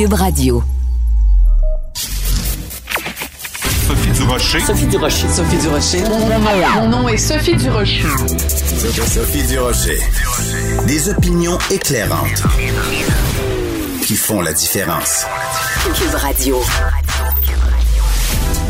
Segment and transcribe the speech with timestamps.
[0.00, 0.62] Cube Radio.
[3.86, 4.60] Sophie Durocher.
[4.60, 5.28] Sophie Durocher.
[5.28, 6.02] Sophie Durocher.
[6.74, 8.08] Mon nom est Sophie Durocher.
[9.06, 9.98] Sophie Durocher.
[10.86, 12.42] Des opinions éclairantes
[14.06, 15.26] qui font la différence.
[15.94, 16.62] Cube Radio.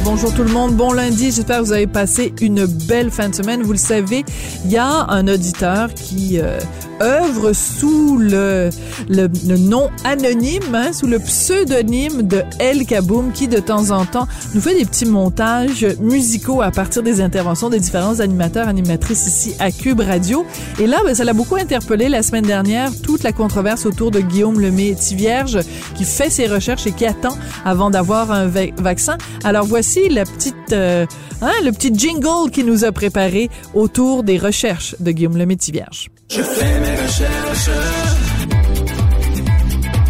[0.03, 3.35] Bonjour tout le monde, bon lundi, j'espère que vous avez passé une belle fin de
[3.37, 3.63] semaine.
[3.63, 4.25] Vous le savez,
[4.65, 6.59] il y a un auditeur qui euh,
[7.01, 8.71] œuvre sous le,
[9.09, 14.29] le, nom anonyme, hein, sous le pseudonyme de El Kaboum, qui de temps en temps
[14.55, 19.55] nous fait des petits montages musicaux à partir des interventions des différents animateurs, animatrices ici
[19.59, 20.45] à Cube Radio.
[20.79, 24.21] Et là, ben, ça l'a beaucoup interpellé la semaine dernière, toute la controverse autour de
[24.21, 25.61] Guillaume Lemay Tivierge,
[25.95, 29.17] qui fait ses recherches et qui attend avant d'avoir un vaccin.
[29.45, 31.07] Alors voici la petite, euh,
[31.43, 36.11] hein, le petit jingle qui nous a préparé autour des recherches de Guillaume le Vierge.
[36.33, 37.71] Je fais mes recherches.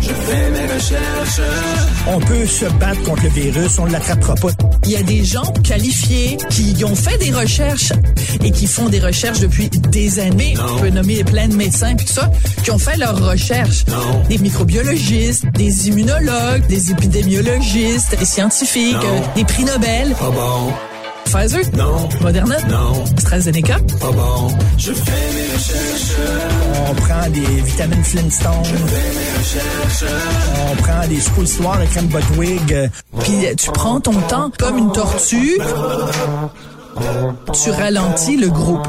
[0.02, 1.41] Je fais mes recherches.
[2.09, 4.48] On peut se battre contre le virus, on ne l'attrapera pas.
[4.85, 7.93] Il y a des gens qualifiés qui ont fait des recherches
[8.45, 10.57] et qui font des recherches depuis des années.
[10.59, 12.30] On peut nommer plein de médecins puis tout ça,
[12.65, 13.87] qui ont fait leurs recherches.
[14.29, 20.15] Des microbiologistes, des immunologues, des épidémiologistes, des scientifiques, euh, des prix Nobel.
[20.18, 20.73] Pas bon.
[21.30, 21.62] Pfizer?
[21.76, 22.09] Non.
[22.23, 22.56] Moderna?
[22.68, 23.04] Non.
[23.16, 23.76] AstraZeneca?
[24.00, 24.48] Pas bon.
[24.76, 26.16] Je fais mes recherches.
[26.88, 28.64] On prend des vitamines Flintstone.
[28.64, 30.12] Je fais mes recherches.
[30.73, 32.90] On prend des soirs de crème Budwig.
[33.20, 35.60] Puis tu prends ton temps comme une tortue.
[37.62, 38.88] Tu ralentis le groupe.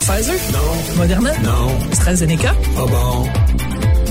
[0.00, 0.34] Pfizer?
[0.52, 0.96] Non.
[0.98, 1.30] Moderna?
[1.42, 1.92] Non.
[1.92, 2.52] AstraZeneca?
[2.76, 3.26] Pas bon.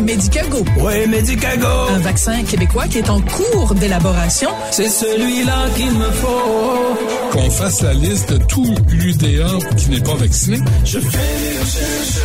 [0.04, 0.64] Medicago.
[0.78, 1.68] Oui, Medicago.
[1.96, 4.50] Un vaccin québécois qui est en cours d'élaboration.
[4.72, 6.98] C'est celui-là qu'il me faut.
[7.32, 9.48] Qu'on fasse la liste de tout l'UDA
[9.78, 10.60] qui n'est pas vacciné.
[10.86, 12.24] Je fais mes recherches.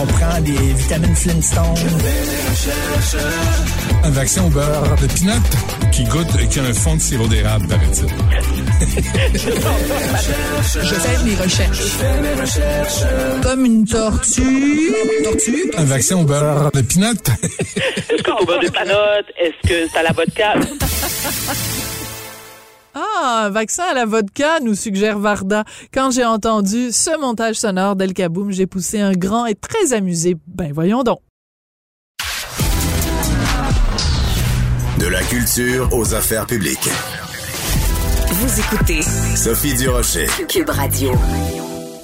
[0.00, 1.64] On prend des vitamines Flintstone.
[1.76, 3.22] Je fais recherches.
[4.04, 5.32] Un vaccin au beurre de pinot
[5.92, 8.06] qui goûte, qui a un fond de sirop d'érable, paraît-il.
[10.82, 11.96] Je fais mes recherches.
[13.42, 14.92] Comme une tortue.
[15.22, 15.70] Tortue?
[15.76, 17.14] Un vaccin au beurre de pinot.
[18.10, 19.26] Est-ce qu'on beurre de panotte?
[19.40, 20.54] Est-ce que c'est à la vodka?
[22.94, 25.64] Ah, un vaccin à la vodka, nous suggère Varda.
[25.92, 30.36] Quand j'ai entendu ce montage sonore d'El Kaboum, j'ai poussé un grand et très amusé.
[30.46, 31.20] Ben voyons donc.
[34.98, 36.88] De la culture aux affaires publiques.
[38.36, 39.00] Vous écoutez
[39.36, 40.26] Sophie Durocher.
[40.48, 41.12] Cube Radio.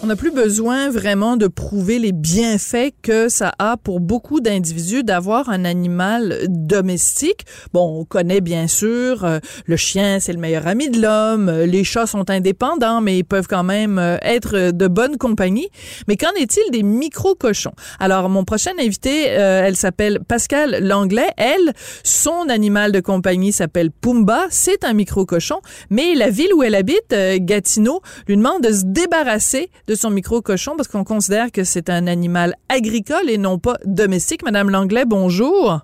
[0.03, 5.05] On n'a plus besoin vraiment de prouver les bienfaits que ça a pour beaucoup d'individus
[5.05, 7.45] d'avoir un animal domestique.
[7.75, 11.67] Bon, on connaît bien sûr euh, le chien, c'est le meilleur ami de l'homme, euh,
[11.67, 15.69] les chats sont indépendants, mais ils peuvent quand même euh, être de bonne compagnie.
[16.09, 17.75] Mais qu'en est-il des micro-cochons?
[17.99, 21.31] Alors, mon prochain invité, elle s'appelle Pascal Langlais.
[21.37, 21.75] Elle,
[22.05, 24.47] son animal de compagnie s'appelle Pumba.
[24.49, 29.69] C'est un micro-cochon, mais la ville où elle habite, Gatineau, lui demande de se débarrasser
[29.95, 34.43] son micro-cochon parce qu'on considère que c'est un animal agricole et non pas domestique.
[34.43, 35.81] Madame Langlais, bonjour.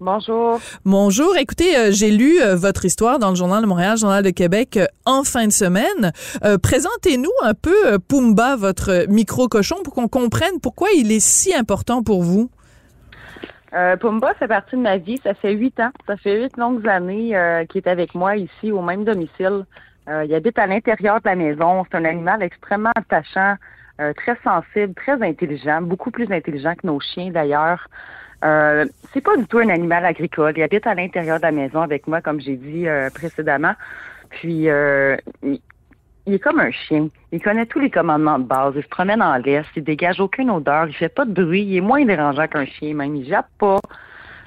[0.00, 0.58] Bonjour.
[0.86, 1.36] Bonjour.
[1.36, 4.78] Écoutez, euh, j'ai lu euh, votre histoire dans le Journal de Montréal, Journal de Québec
[4.78, 6.12] euh, en fin de semaine.
[6.62, 12.22] Présentez-nous un peu Pumba, votre micro-cochon, pour qu'on comprenne pourquoi il est si important pour
[12.22, 12.50] vous.
[14.00, 15.20] Pumba fait partie de ma vie.
[15.22, 15.90] Ça fait huit ans.
[16.06, 17.36] Ça fait huit longues années
[17.68, 19.66] qu'il est avec moi ici au même domicile.
[20.10, 21.84] Euh, il habite à l'intérieur de la maison.
[21.84, 23.54] C'est un animal extrêmement attachant,
[24.00, 27.86] euh, très sensible, très intelligent, beaucoup plus intelligent que nos chiens d'ailleurs.
[28.44, 30.54] Euh, c'est pas du tout un animal agricole.
[30.56, 33.74] Il habite à l'intérieur de la maison avec moi, comme j'ai dit euh, précédemment.
[34.30, 34.68] Puis
[35.42, 37.08] il, est comme un chien.
[37.30, 38.74] Il connaît tous les commandements de base.
[38.76, 39.66] Il se promène en laisse.
[39.76, 40.86] Il dégage aucune odeur.
[40.86, 41.62] Il fait pas de bruit.
[41.62, 42.94] Il est moins dérangeant qu'un chien.
[42.94, 43.80] Même il jappe pas.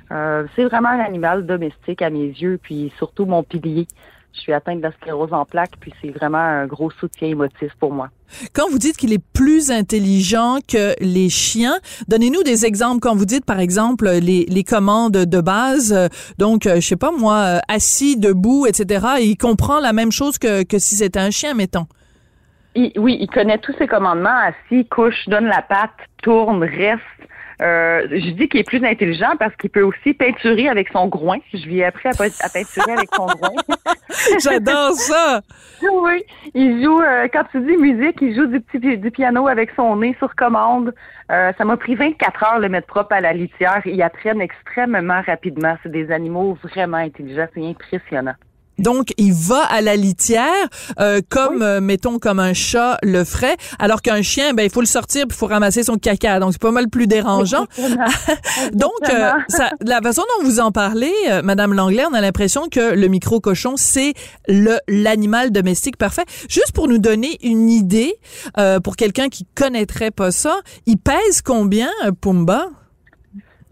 [0.10, 2.60] c'est vraiment un animal domestique à mes yeux.
[2.64, 3.88] Puis surtout mon pilier.
[4.34, 7.72] Je suis atteinte de la sclérose en plaques, puis c'est vraiment un gros soutien émotif
[7.80, 8.10] pour moi.
[8.54, 11.78] Quand vous dites qu'il est plus intelligent que les chiens,
[12.08, 13.00] donnez-nous des exemples.
[13.00, 16.08] Quand vous dites, par exemple, les, les commandes de base, euh,
[16.40, 20.40] donc, euh, je sais pas moi, euh, assis, debout, etc., il comprend la même chose
[20.40, 21.86] que, que si c'était un chien, mettons.
[22.76, 25.92] oui, il connaît tous ses commandements, assis, couche, donne la patte,
[26.24, 27.02] tourne, reste.
[27.64, 31.38] Euh, je dis qu'il est plus intelligent parce qu'il peut aussi peinturer avec son groin.
[31.54, 33.52] Je lui ai appris à, peinturer avec son groin.
[34.44, 35.42] J'adore ça!
[35.82, 36.24] oui,
[36.54, 39.96] il joue, euh, quand tu dis musique, il joue du petit du piano avec son
[39.96, 40.94] nez sur commande.
[41.32, 43.82] Euh, ça m'a pris 24 heures le mettre propre à la litière.
[43.86, 45.78] Ils apprennent extrêmement rapidement.
[45.84, 47.48] C'est des animaux vraiment intelligents.
[47.54, 48.36] C'est impressionnant.
[48.80, 50.68] Donc, il va à la litière,
[51.00, 54.82] euh, comme, euh, mettons, comme un chat le ferait, alors qu'un chien, ben, il faut
[54.82, 56.40] le sortir puis il faut ramasser son caca.
[56.40, 57.66] Donc, c'est pas mal plus dérangeant.
[58.74, 62.68] Donc, euh, ça, la façon dont vous en parlez, euh, Madame Langlais, on a l'impression
[62.70, 64.14] que le micro-cochon, c'est
[64.48, 66.26] le l'animal domestique parfait.
[66.50, 68.16] Juste pour nous donner une idée,
[68.58, 72.70] euh, pour quelqu'un qui connaîtrait pas ça, il pèse combien, un Pumba?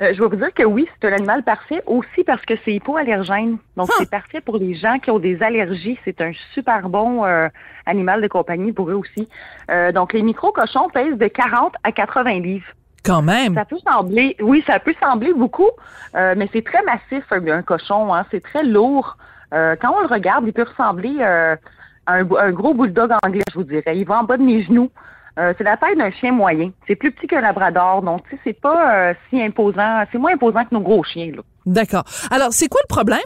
[0.02, 2.74] Euh, je vais vous dire que oui, c'est un animal parfait aussi parce que c'est
[2.74, 3.58] hypoallergène.
[3.78, 3.96] Donc, Ah.
[4.00, 6.00] c'est parfait pour les gens qui ont des allergies.
[6.06, 7.48] C'est un super bon euh,
[7.86, 9.30] animal de compagnie pour eux aussi.
[9.70, 12.66] Euh, donc, les micro-cochons pèsent de 40 à 80 livres.
[13.04, 13.56] Quand même.
[13.56, 15.70] Ça peut sembler, oui, ça peut sembler beaucoup,
[16.14, 18.14] mais c'est très massif un, un cochon.
[18.14, 19.18] Hein, c'est très lourd.
[19.52, 21.58] Quand on le regarde, il peut ressembler à
[22.06, 23.98] un, un gros bulldog anglais, je vous dirais.
[23.98, 24.92] Il va en bas de mes genoux.
[25.40, 26.72] Euh, c'est la taille d'un chien moyen.
[26.88, 30.04] C'est plus petit qu'un labrador, donc tu sais, c'est pas euh, si imposant.
[30.12, 31.32] C'est moins imposant que nos gros chiens.
[31.36, 31.42] Là.
[31.66, 32.04] D'accord.
[32.30, 33.20] Alors, c'est quoi le problème,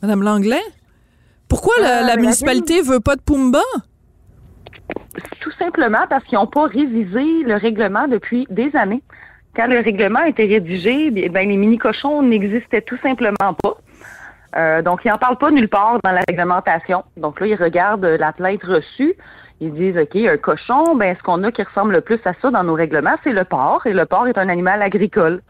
[0.00, 0.62] Madame Langlais?
[1.48, 3.60] Pourquoi la, Euh, la la municipalité veut pas de Pumba?
[5.40, 9.02] Tout simplement parce qu'ils n'ont pas révisé le règlement depuis des années.
[9.54, 13.76] Quand le règlement a été rédigé, ben, les mini-cochons n'existaient tout simplement pas.
[14.56, 17.04] Euh, donc, ils n'en parlent pas nulle part dans la réglementation.
[17.16, 19.14] Donc là, ils regardent la plainte reçue.
[19.60, 22.50] Ils disent, OK, un cochon, ben, ce qu'on a qui ressemble le plus à ça
[22.50, 23.86] dans nos règlements, c'est le porc.
[23.86, 25.40] Et le porc est un animal agricole.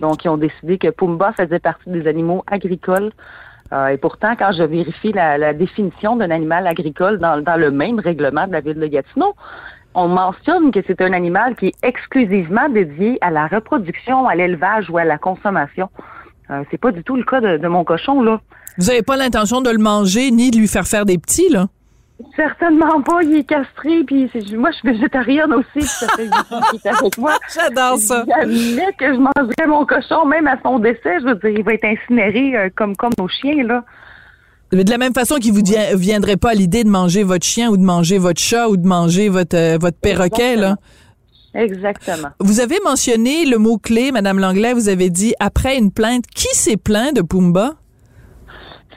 [0.00, 3.12] Donc, ils ont décidé que Pumba faisait partie des animaux agricoles.
[3.72, 7.70] Euh, et pourtant, quand je vérifie la, la définition d'un animal agricole dans, dans le
[7.70, 9.34] même règlement de la ville de Gatineau,
[9.94, 14.88] on mentionne que c'est un animal qui est exclusivement dédié à la reproduction, à l'élevage
[14.90, 15.90] ou à la consommation.
[16.50, 18.40] Euh, c'est pas du tout le cas de, de mon cochon, là.
[18.78, 21.66] Vous avez pas l'intention de le manger ni de lui faire faire des petits, là?
[22.36, 26.26] Certainement pas, il est castré, puis c'est- moi je suis végétarienne aussi, ça fait
[26.74, 27.32] est avec moi.
[27.54, 28.24] J'adore ça.
[28.28, 31.74] Jamais que je mangerais mon cochon, même à son décès, je veux dire, il va
[31.74, 33.84] être incinéré euh, comme comme nos chiens, là.
[34.72, 37.44] Mais de la même façon qu'il vous di- viendrait pas à l'idée de manger votre
[37.44, 40.76] chien ou de manger votre chat ou de manger votre, euh, votre perroquet, là.
[41.54, 42.28] Exactement.
[42.40, 46.24] Vous avez mentionné le mot-clé, Madame Langlais, vous avez dit après une plainte.
[46.34, 47.74] Qui s'est plaint de Pumba?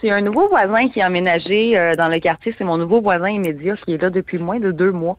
[0.06, 2.54] C'est un nouveau voisin qui a emménagé euh, dans le quartier.
[2.60, 5.18] C'est mon nouveau voisin immédiat qui est là depuis moins de deux mois.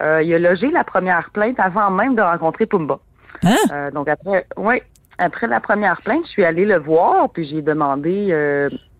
[0.00, 3.00] Euh, il a logé la première plainte avant même de rencontrer Pumba.
[3.42, 3.54] Hein?
[3.70, 4.80] Euh, donc après, oui,
[5.18, 8.28] après la première plainte, je suis allée le voir, puis j'ai demandé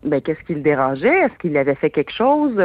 [0.04, 2.62] ben, qu'est-ce qui le dérangeait, est-ce qu'il avait fait quelque chose?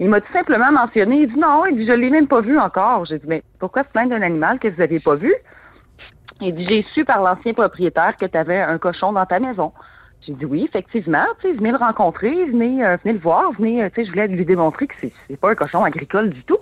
[0.00, 2.58] Il m'a tout simplement mentionné, il dit non, il dit je l'ai même pas vu
[2.58, 3.04] encore.
[3.04, 5.32] J'ai dit mais pourquoi se plaindre d'un animal que vous n'avez pas vu?
[6.40, 9.72] Il dit j'ai su par l'ancien propriétaire que tu avais un cochon dans ta maison.
[10.26, 13.82] J'ai dit oui, effectivement, tu sais, venez le rencontrer, venez, euh, venez le voir, venez,
[13.82, 16.42] euh, tu sais, je voulais lui démontrer que c'est, c'est pas un cochon agricole du
[16.44, 16.58] tout.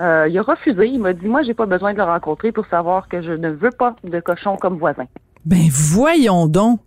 [0.00, 2.66] Euh, il a refusé, il m'a dit moi j'ai pas besoin de le rencontrer pour
[2.66, 5.04] savoir que je ne veux pas de cochon comme voisin.
[5.44, 6.80] Ben voyons donc.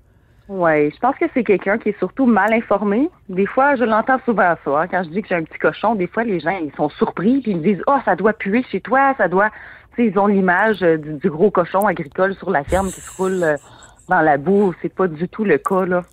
[0.48, 3.07] Oui, je pense que c'est quelqu'un qui est surtout mal informé.
[3.30, 4.81] Des fois, je l'entends souvent ça.
[4.81, 4.88] hein.
[4.88, 7.42] Quand je dis que j'ai un petit cochon, des fois les gens ils sont surpris
[7.42, 9.50] puis ils me disent "Oh, ça doit puer chez toi, ça doit."
[9.96, 13.01] Tu sais, ils ont l'image euh, du, du gros cochon agricole sur la ferme qui
[13.01, 13.57] se roule euh,
[14.10, 14.74] dans la boue.
[14.82, 16.04] C'est pas du tout le cas là.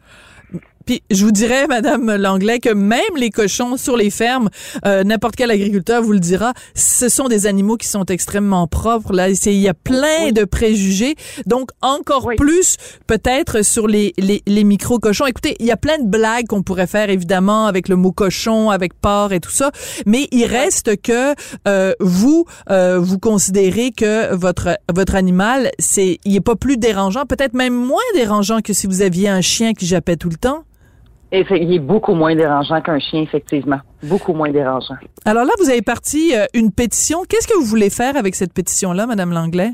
[0.87, 4.49] Puis je vous dirais, Madame Langlais, que même les cochons sur les fermes,
[4.87, 9.13] euh, n'importe quel agriculteur vous le dira, ce sont des animaux qui sont extrêmement propres.
[9.13, 11.17] Là, il y a plein de préjugés.
[11.45, 12.37] Donc encore Oui.
[12.37, 12.77] plus
[13.09, 15.27] peut-être sur les, les, les micro cochons.
[15.27, 18.71] Écoutez, il y a plein de blagues qu'on pourrait faire évidemment avec le mot cochon,
[18.71, 19.73] avec porc et tout ça,
[20.07, 21.35] mais il reste que
[21.67, 27.27] euh, vous euh, vous considérez que votre votre animal c'est il est pas plus dérangeant,
[27.27, 30.65] peut-être même moins dérangeant que si vous aviez un chien qui jappait tout le temps.
[31.39, 33.81] Et fait, il est beaucoup moins dérangeant qu'un chien, effectivement.
[34.03, 34.95] Beaucoup moins dérangeant.
[35.25, 37.19] Alors là, vous avez parti euh, une pétition.
[37.29, 39.73] Qu'est-ce que vous voulez faire avec cette pétition-là, Madame Langlais?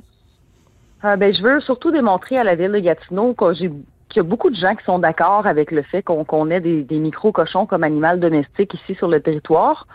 [1.03, 3.71] Ah, ben, je veux surtout démontrer à la ville de Gatineau que j'ai-
[4.09, 6.83] qu'il y a beaucoup de gens qui sont d'accord avec le fait qu'on ait des,
[6.83, 9.87] des micro-cochons comme animal domestique ici sur le territoire.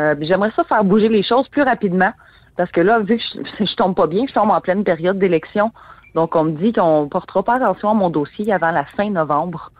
[0.00, 2.10] Euh, J'aimerais ça faire bouger les choses plus rapidement.
[2.56, 3.22] Parce que là, vu que
[3.58, 5.70] je, je tombe pas bien, je tombe en pleine période d'élection.
[6.14, 9.70] Donc, on me dit qu'on portera pas attention à mon dossier avant la fin novembre.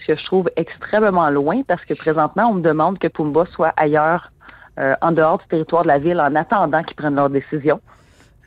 [0.00, 3.72] Ce que je trouve extrêmement loin parce que présentement, on me demande que Pumba soit
[3.76, 4.30] ailleurs,
[4.78, 7.80] euh, en dehors du territoire de la ville, en attendant qu'ils prennent leur décision.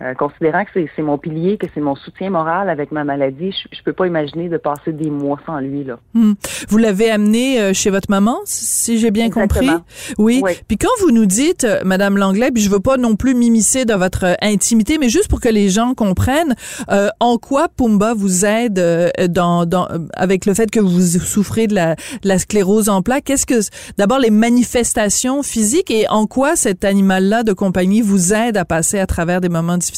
[0.01, 3.77] Euh, considérant que c'est mon pilier, que c'est mon soutien moral avec ma maladie, je,
[3.77, 5.99] je peux pas imaginer de passer des mois sans lui là.
[6.15, 6.33] Hmm.
[6.69, 9.73] Vous l'avez amené euh, chez votre maman, si j'ai bien Exactement.
[9.73, 9.83] compris?
[10.17, 10.41] Oui.
[10.43, 10.53] Oui.
[10.67, 13.85] Puis quand vous nous dites, euh, Madame Langlais, puis je veux pas non plus m'immiscer
[13.85, 16.55] dans votre euh, intimité, mais juste pour que les gens comprennent,
[16.89, 21.67] euh, en quoi Pumba vous aide euh, dans, dans avec le fait que vous souffrez
[21.67, 23.25] de la, de la sclérose en plaques?
[23.25, 23.59] Qu'est-ce que
[23.99, 28.97] d'abord les manifestations physiques et en quoi cet animal-là de compagnie vous aide à passer
[28.97, 29.90] à travers des moments difficiles?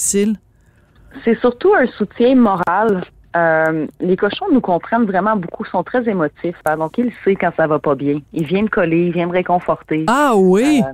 [1.23, 3.03] C'est surtout un soutien moral.
[3.35, 6.55] Euh, les cochons nous comprennent vraiment beaucoup, sont très émotifs.
[6.65, 8.19] hein, donc, ils savent quand ça va pas bien.
[8.31, 10.05] Ils viennent coller, ils viennent me réconforter.
[10.07, 10.83] Ah oui?
[10.85, 10.93] Euh,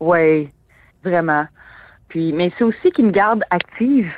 [0.00, 0.48] oui,
[1.02, 1.44] vraiment.
[2.08, 4.10] Puis, mais c'est aussi qu'ils me gardent active.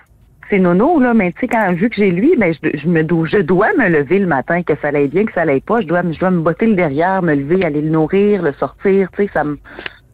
[0.48, 3.02] C'est nono, là, mais tu sais, quand vu que j'ai lui, ben, je, je me
[3.02, 5.80] dois, je dois me lever le matin, que ça aille bien, que ça aille pas.
[5.80, 9.08] Je dois, je dois me botter le derrière, me lever, aller le nourrir, le sortir.
[9.16, 9.58] Tu sais, ça me,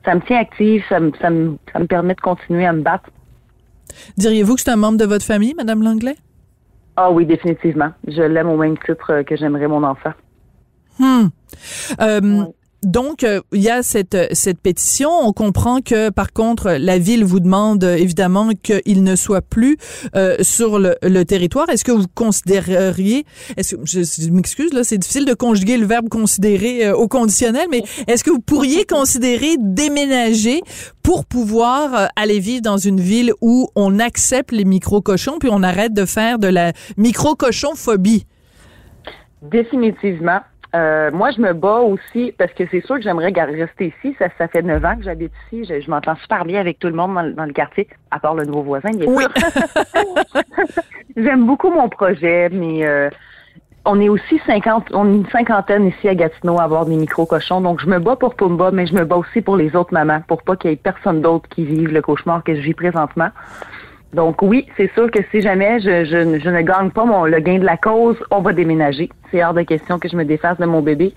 [0.07, 2.81] ça me tient active, ça me, ça me, ça me permet de continuer à me
[2.81, 3.11] battre.
[4.17, 6.17] Diriez-vous que c'est un membre de votre famille, Madame Langlais?
[6.97, 7.91] Ah oui, définitivement.
[8.07, 10.13] Je l'aime au même titre euh, que j'aimerais mon enfant.
[10.99, 11.29] Hmm.
[12.01, 12.45] Euh,
[12.83, 15.09] Donc, euh, il y a cette, cette pétition.
[15.11, 19.77] On comprend que, par contre, la ville vous demande euh, évidemment qu'il ne soit plus
[20.17, 21.69] euh, sur le, le territoire.
[21.69, 23.25] Est-ce que vous considéreriez,
[23.57, 27.07] est-ce que, je, je m'excuse, là, c'est difficile de conjuguer le verbe considérer euh, au
[27.07, 30.61] conditionnel, mais est-ce que vous pourriez considérer déménager
[31.03, 35.63] pour pouvoir euh, aller vivre dans une ville où on accepte les micro-cochons puis on
[35.63, 38.27] arrête de faire de la micro-cochon-phobie?
[39.43, 40.41] Définitivement.
[40.75, 44.17] Euh, moi, je me bats aussi parce que c'est sûr que j'aimerais rester ici.
[44.19, 45.65] Ça, ça fait neuf ans que j'habite ici.
[45.71, 48.19] Je, je m'entends super bien avec tout le monde dans, le- dans le quartier, à
[48.19, 49.25] part le nouveau voisin, bien Oui.
[51.17, 53.11] J'aime beaucoup mon projet, mais euh,
[53.85, 57.61] on est aussi 50, on est une cinquantaine ici à Gatineau à avoir des micro-cochons.
[57.61, 60.23] Donc, je me bats pour Pumba, mais je me bats aussi pour les autres mamans,
[60.27, 63.29] pour pas qu'il y ait personne d'autre qui vive le cauchemar que je vis présentement.
[64.13, 67.59] Donc oui, c'est sûr que si jamais je, je, ne gagne pas mon, le gain
[67.59, 69.09] de la cause, on va déménager.
[69.31, 71.15] C'est hors de question que je me défasse de mon bébé.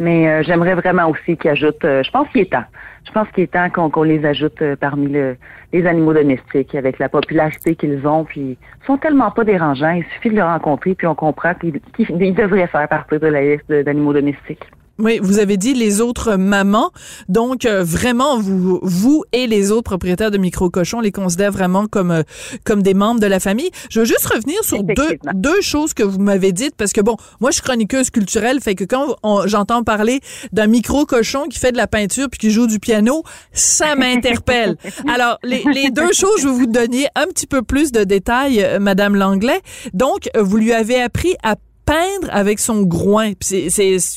[0.00, 2.64] Mais euh, j'aimerais vraiment aussi qu'ils ajoutent, euh, je pense qu'il est temps.
[3.06, 5.36] Je pense qu'il est temps qu'on les ajoute euh, parmi le-
[5.72, 8.24] les animaux domestiques avec la popularité qu'ils ont.
[8.24, 9.92] Puis ils sont tellement pas dérangeants.
[9.92, 13.26] Il suffit de les rencontrer puis on comprend qu'ils qu'ils- ils devraient faire partie de
[13.28, 14.64] la liste d'animaux domestiques.
[14.98, 16.92] Oui, vous avez dit les autres mamans.
[17.28, 22.12] Donc, euh, vraiment, vous, vous et les autres propriétaires de micro-cochons les considèrent vraiment comme,
[22.12, 22.22] euh,
[22.64, 23.70] comme des membres de la famille.
[23.90, 27.16] Je veux juste revenir sur deux, deux choses que vous m'avez dites, parce que bon,
[27.40, 30.20] moi, je suis chroniqueuse culturelle, fait que quand j'entends parler
[30.52, 34.76] d'un micro-cochon qui fait de la peinture puis qui joue du piano, ça m'interpelle.
[35.12, 38.62] Alors, les, les deux choses, je vais vous donner un petit peu plus de détails,
[38.62, 39.60] euh, Madame Langlais.
[39.92, 43.32] Donc, vous lui avez appris à peindre avec son groin.
[43.40, 43.68] C'est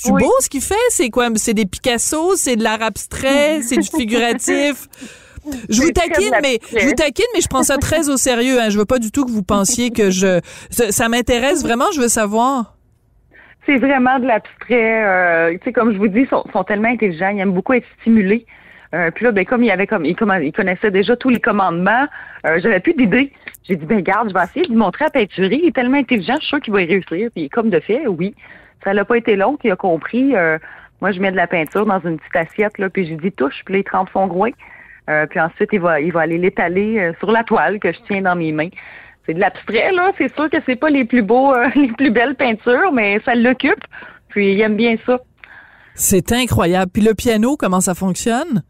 [0.09, 0.23] Oui.
[0.23, 1.29] beau ce qu'il fait, c'est quoi?
[1.35, 4.87] C'est des Picasso, c'est de l'art abstrait, c'est du figuratif?
[5.69, 8.59] Je vous taquine, mais je vous taquine, mais je prends ça très au sérieux.
[8.59, 8.69] Hein.
[8.69, 10.41] Je veux pas du tout que vous pensiez que je.
[10.69, 11.85] Ça, ça m'intéresse vraiment.
[11.93, 12.75] Je veux savoir.
[13.65, 15.05] C'est vraiment de l'abstrait.
[15.05, 17.73] Euh, tu sais, comme je vous dis, ils sont, sont tellement intelligents, ils aiment beaucoup
[17.73, 18.45] être stimulés.
[18.93, 22.07] Euh, puis là, ben, comme il avait comme il, connaissait déjà tous les commandements,
[22.45, 23.31] euh, j'avais plus d'idées.
[23.67, 25.59] J'ai dit, ben garde, je vais essayer de lui montrer à peinturer.
[25.61, 27.29] Il est tellement intelligent, je suis sûre qu'il va y réussir.
[27.35, 28.33] Puis comme de fait, oui.
[28.83, 30.35] Ça l'a pas été long, puis il a compris.
[30.35, 30.57] Euh,
[31.01, 33.61] moi, je mets de la peinture dans une petite assiette, là, puis j'ai dit touche,
[33.65, 34.27] puis là, il trempe son.
[35.09, 37.99] Euh, puis ensuite, il va, il va aller l'étaler euh, sur la toile que je
[38.07, 38.69] tiens dans mes mains.
[39.25, 40.11] C'est de l'abstrait, là.
[40.17, 43.35] C'est sûr que c'est pas les plus beaux, euh, les plus belles peintures, mais ça
[43.35, 43.83] l'occupe.
[44.29, 45.19] Puis il aime bien ça.
[45.93, 46.91] C'est incroyable.
[46.91, 48.63] Puis le piano, comment ça fonctionne?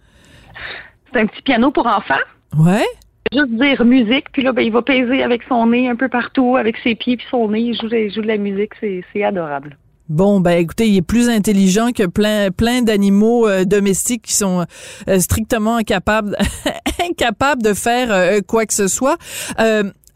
[1.11, 2.15] C'est un petit piano pour enfants.
[2.57, 2.85] Ouais.
[3.31, 6.55] Juste dire musique, puis là, ben, il va peser avec son nez un peu partout,
[6.55, 7.59] avec ses pieds puis son nez.
[7.59, 8.71] Il joue, il joue de la musique.
[8.79, 9.77] C'est, c'est adorable.
[10.09, 14.65] Bon, ben écoutez, il est plus intelligent que plein plein d'animaux euh, domestiques qui sont
[15.09, 16.37] euh, strictement incapables
[17.03, 19.17] incapables de faire euh, quoi que ce soit.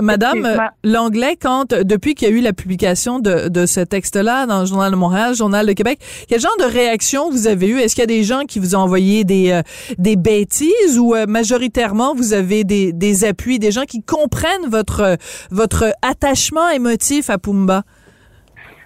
[0.01, 4.61] Madame Langlais, quand depuis qu'il y a eu la publication de, de ce texte-là dans
[4.61, 7.95] le Journal de Montréal, Journal de Québec, quel genre de réaction vous avez eu Est-ce
[7.95, 9.61] qu'il y a des gens qui vous ont envoyé des euh,
[9.97, 15.17] des bêtises ou euh, majoritairement vous avez des, des appuis, des gens qui comprennent votre
[15.51, 17.83] votre attachement émotif à Pumba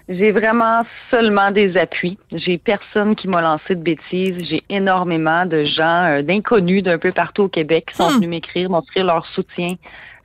[0.08, 2.18] J'ai vraiment seulement des appuis.
[2.32, 4.36] J'ai personne qui m'a lancé de bêtises.
[4.50, 8.16] J'ai énormément de gens, euh, d'inconnus d'un peu partout au Québec qui sont Hmm.
[8.18, 9.76] venus m'écrire, m'offrir leur soutien.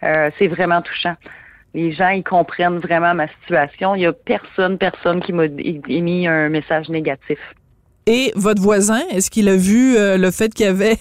[0.02, 1.14] Euh, c'est vraiment touchant.
[1.74, 3.94] Les gens, ils comprennent vraiment ma situation.
[3.94, 5.44] Il y a personne, personne qui m'a
[5.88, 7.38] émis un message négatif.
[8.06, 10.96] Et votre voisin, est-ce qu'il a vu euh, le fait qu'il y avait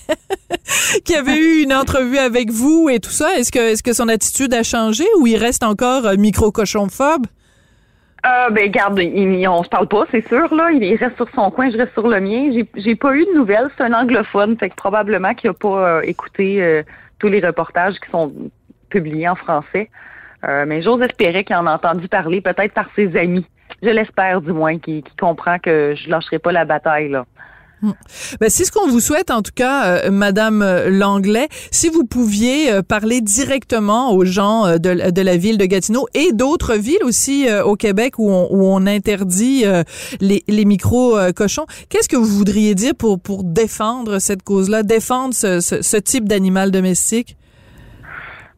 [1.06, 3.36] qu'il avait eu une entrevue avec vous et tout ça?
[3.38, 7.26] Est-ce que est-ce que son attitude a changé ou il reste encore micro cochonphobe
[8.26, 10.72] Euh, ben, garde, il- on se parle pas, c'est sûr, là.
[10.72, 12.52] Il reste sur son coin, je reste sur le mien.
[12.54, 13.70] J'ai, j'ai pas eu de nouvelles.
[13.78, 16.84] C'est un anglophone, fait que probablement qu'il a pas euh, écouté
[17.18, 18.32] tous les reportages qui sont
[18.90, 19.90] publiés en français.
[20.48, 23.46] Euh, mais j'ose espérer qu'il en a entendu parler, peut-être par ses amis.
[23.84, 27.26] Je l'espère, du moins, qu'il, qu'il comprend que je lâcherai pas la bataille, là.
[27.82, 31.48] Ben, c'est ce qu'on vous souhaite en tout cas, euh, Madame euh, Langlais.
[31.72, 36.06] Si vous pouviez euh, parler directement aux gens euh, de, de la ville de Gatineau
[36.14, 39.64] et d'autres villes aussi au Québec où on, où on interdit
[40.20, 45.34] les, les micros cochons, qu'est-ce que vous voudriez dire pour pour défendre cette cause-là, défendre
[45.34, 47.38] ce, ce type d'animal domestique?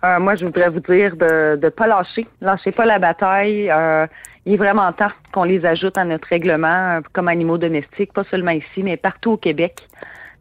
[0.04, 2.28] Euh, moi, je voudrais vous dire de ne pas lâcher.
[2.42, 3.70] Lâchez pas la bataille.
[3.70, 4.08] Euh,
[4.46, 8.24] il est vraiment temps qu'on les ajoute à notre règlement euh, comme animaux domestiques, pas
[8.32, 9.88] seulement ici, mais partout au Québec.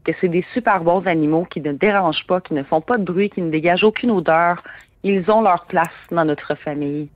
[0.04, 3.04] Que c'est des super bons animaux qui ne dérangent pas, qui ne font pas de
[3.04, 4.62] bruit, qui ne dégagent aucune odeur.
[5.04, 7.10] Ils ont leur place dans notre famille.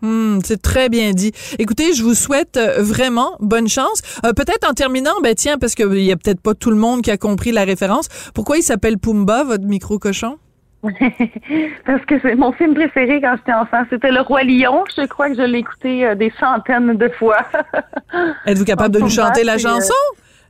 [0.00, 1.32] Hmm, c'est très bien dit.
[1.58, 4.02] Écoutez, je vous souhaite euh, vraiment bonne chance.
[4.24, 7.02] Euh, peut-être en terminant, ben tiens, parce qu'il y a peut-être pas tout le monde
[7.02, 8.08] qui a compris la référence.
[8.34, 10.38] Pourquoi il s'appelle Pumba, votre micro cochon?
[11.86, 13.82] parce que c'est mon film préféré quand j'étais enfant.
[13.90, 14.84] C'était Le Roi Lion.
[14.96, 17.38] Je crois que je l'ai écouté euh, des centaines de fois.
[18.46, 19.94] Êtes-vous capable de nous chanter la chanson?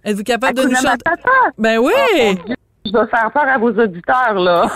[0.04, 1.04] Êtes-vous capable de nous chanter?
[1.56, 2.54] Ben oui!
[2.86, 4.70] Je dois faire peur à vos auditeurs, là.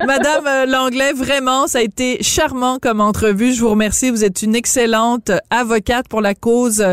[0.06, 3.52] Madame euh, Langlais, vraiment, ça a été charmant comme entrevue.
[3.52, 4.10] Je vous remercie.
[4.10, 6.84] Vous êtes une excellente avocate pour la cause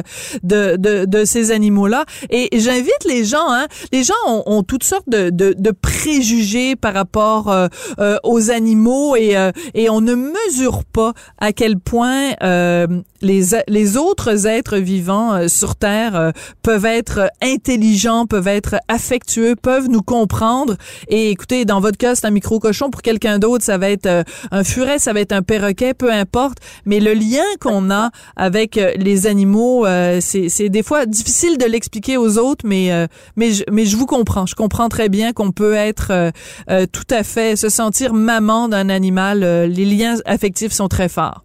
[0.44, 2.06] de, de, de ces animaux-là.
[2.30, 6.76] Et j'invite les gens, hein, les gens ont, ont toutes sortes de, de, de, préjugés
[6.76, 7.68] par rapport euh,
[8.00, 9.36] euh, aux animaux et,
[9.74, 16.32] et on ne mesure pas à quel point les, les autres êtres vivants sur Terre
[16.62, 20.76] peuvent être intelligents, peuvent être affectueux, peuvent nous comprendre.
[21.08, 22.90] Et écoutez, dans votre cas, c'est un micro-cochon.
[22.90, 26.12] Pour quelqu'un d'autre, ça va être euh, un furet, ça va être un perroquet, peu
[26.12, 26.58] importe.
[26.86, 31.66] Mais le lien qu'on a avec euh, les animaux, euh, c'est des fois difficile de
[31.66, 32.92] l'expliquer aux autres, mais,
[33.36, 34.46] mais, je, mais je vous comprends.
[34.46, 36.32] Je comprends très bien qu'on peut être
[36.68, 39.40] tout à fait, se sentir maman d'un animal.
[39.40, 41.44] les liens affectifs sont très forts.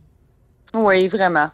[0.75, 1.49] Oui, vraiment.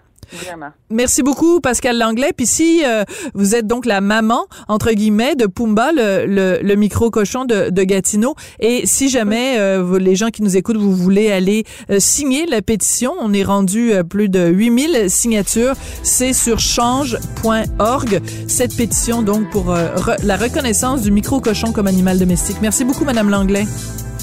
[0.90, 2.32] Merci beaucoup, Pascal Langlais.
[2.36, 3.04] Puis si euh,
[3.34, 8.34] vous êtes donc la maman, entre guillemets, de Pumba, le, le, micro-cochon de, de, Gatineau,
[8.60, 12.62] et si jamais euh, les gens qui nous écoutent, vous voulez aller euh, signer la
[12.62, 19.74] pétition, on est rendu plus de 8000 signatures, c'est sur change.org, cette pétition donc pour
[19.74, 22.56] la reconnaissance du micro-cochon comme animal domestique.
[22.60, 23.66] Merci beaucoup, Madame Langlais.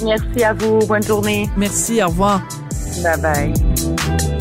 [0.04, 0.80] Merci à vous.
[0.88, 1.50] Bonne journée.
[1.58, 2.02] Merci.
[2.04, 2.42] Au revoir.
[3.04, 4.41] Bye bye.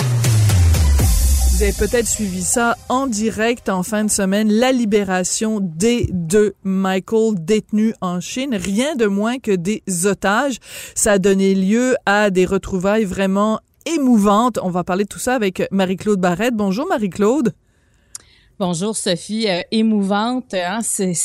[1.61, 6.55] Vous avez peut-être suivi ça en direct en fin de semaine, la libération des deux
[6.63, 10.57] Michael détenus en Chine, rien de moins que des otages.
[10.95, 14.57] Ça a donné lieu à des retrouvailles vraiment émouvantes.
[14.63, 16.55] On va parler de tout ça avec Marie-Claude Barrette.
[16.55, 17.53] Bonjour Marie-Claude.
[18.63, 20.81] Bonjour Sophie, euh, émouvante, hein?
[20.83, 21.15] c'est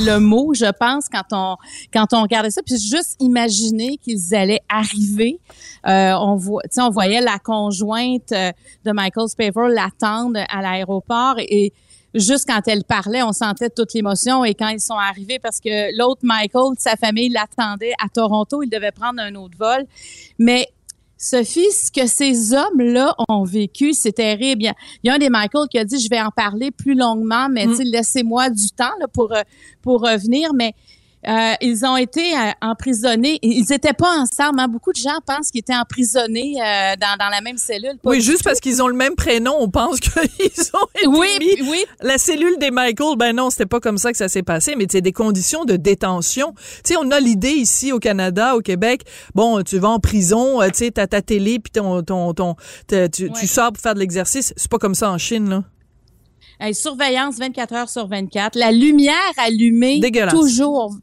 [0.00, 1.56] le mot, je pense, quand on
[1.92, 5.38] quand on regardait ça, puis juste imaginer qu'ils allaient arriver.
[5.86, 8.50] Euh, on voit, on voyait la conjointe euh,
[8.86, 11.74] de Michael Spavor l'attendre à l'aéroport et
[12.14, 14.42] juste quand elle parlait, on sentait toute l'émotion.
[14.46, 18.70] Et quand ils sont arrivés, parce que l'autre Michael, sa famille l'attendait à Toronto, il
[18.70, 19.84] devait prendre un autre vol.
[20.38, 20.66] Mais
[21.18, 24.64] Sophie, ce que ces hommes-là ont vécu, c'est terrible.
[25.02, 27.48] Il y a un des Michael qui a dit, je vais en parler plus longuement,
[27.50, 27.80] mais mm.
[27.84, 29.42] laissez-moi du temps là, pour, euh,
[29.80, 30.52] pour revenir.
[30.54, 30.74] Mais
[31.26, 33.38] euh, ils ont été euh, emprisonnés.
[33.42, 34.60] Ils n'étaient pas ensemble.
[34.60, 34.68] Hein.
[34.68, 37.98] Beaucoup de gens pensent qu'ils étaient emprisonnés euh, dans, dans, la même cellule.
[38.04, 40.12] oui, juste parce qu'ils ont le même prénom, on pense qu'ils
[40.74, 41.68] ont été oui, mis.
[41.68, 41.84] Oui.
[42.00, 44.86] La cellule des Michael, ben non, c'était pas comme ça que ça s'est passé, mais
[44.90, 46.54] c'est des conditions de détention.
[46.84, 49.02] Tu sais, on a l'idée ici au Canada, au Québec,
[49.34, 52.54] bon, tu vas en prison, tu sais, t'as ta télé, puis ton, ton, ton,
[52.88, 54.54] tu, tu sors pour faire de l'exercice.
[54.56, 55.62] C'est pas comme ça en Chine, là
[56.72, 60.96] surveillance 24 heures sur 24, la lumière allumée toujours.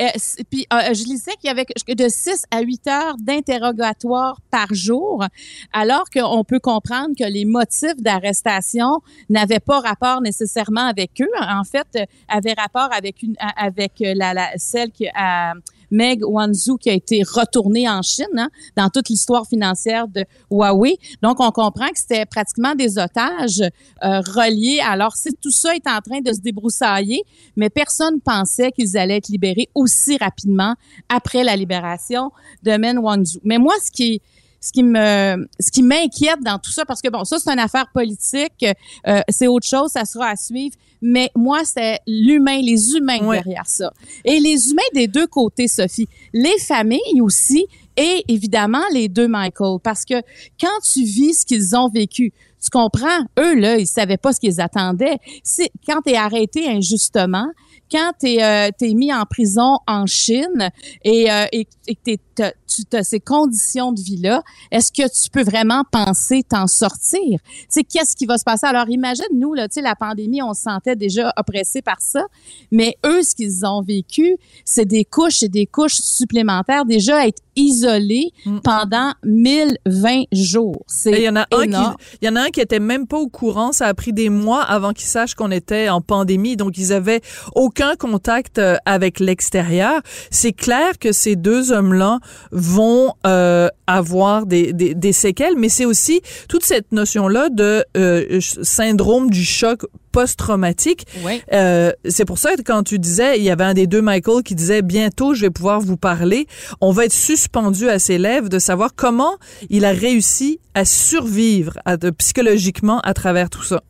[0.00, 0.06] Euh,
[0.50, 5.24] puis euh, je lisais qu'il y avait de 6 à 8 heures d'interrogatoire par jour,
[5.72, 11.30] alors qu'on peut comprendre que les motifs d'arrestation n'avaient pas rapport nécessairement avec eux.
[11.40, 15.54] En fait, euh, avaient rapport avec une avec la, la celle qui a
[15.90, 20.98] Meg Wanzhou qui a été retournée en Chine hein, dans toute l'histoire financière de Huawei.
[21.22, 24.80] Donc, on comprend que c'était pratiquement des otages euh, reliés.
[24.86, 27.22] Alors, si tout ça est en train de se débroussailler,
[27.56, 30.74] mais personne pensait qu'ils allaient être libérés aussi rapidement
[31.08, 32.30] après la libération
[32.62, 33.40] de Men Wanzhou.
[33.44, 34.20] Mais moi, ce qui
[34.60, 37.58] ce qui me ce qui m'inquiète dans tout ça parce que bon ça c'est une
[37.58, 38.64] affaire politique
[39.06, 43.66] euh, c'est autre chose ça sera à suivre mais moi c'est l'humain les humains derrière
[43.66, 43.90] ça.
[44.24, 49.78] Et les humains des deux côtés Sophie les familles aussi et évidemment les deux Michael
[49.82, 50.20] parce que
[50.60, 54.40] quand tu vis ce qu'ils ont vécu tu comprends eux là ils savaient pas ce
[54.40, 55.16] qu'ils attendaient.
[55.42, 57.46] C'est quand tu es arrêté injustement
[57.90, 60.70] quand tu es, euh, mis en prison en Chine
[61.04, 65.42] et, euh, et, et que tu as ces conditions de vie-là, est-ce que tu peux
[65.42, 67.40] vraiment penser t'en sortir?
[67.72, 68.66] Tu qu'est-ce qui va se passer?
[68.66, 72.24] Alors, imagine, nous, là, tu sais, la pandémie, on se sentait déjà oppressés par ça,
[72.70, 77.42] mais eux, ce qu'ils ont vécu, c'est des couches et des couches supplémentaires, déjà être
[77.56, 78.60] isolés mm.
[78.60, 80.82] pendant 1020 jours.
[80.86, 83.06] C'est Il y en a un qui, il y en a un qui était même
[83.06, 83.72] pas au courant.
[83.72, 86.56] Ça a pris des mois avant qu'ils sachent qu'on était en pandémie.
[86.56, 87.20] Donc, ils avaient
[87.54, 90.00] aucun contact euh, avec l'extérieur.
[90.30, 92.20] C'est clair que ces deux hommes-là
[92.52, 98.40] vont euh, avoir des, des, des, séquelles, mais c'est aussi toute cette notion-là de euh,
[98.40, 101.06] syndrome du choc post-traumatique.
[101.52, 104.42] Euh, c'est pour ça que quand tu disais, il y avait un des deux Michael
[104.42, 106.46] qui disait bientôt je vais pouvoir vous parler.
[106.80, 109.36] On va être suspendu à ses lèvres de savoir comment
[109.68, 113.82] il a réussi à survivre à, psychologiquement à travers tout ça.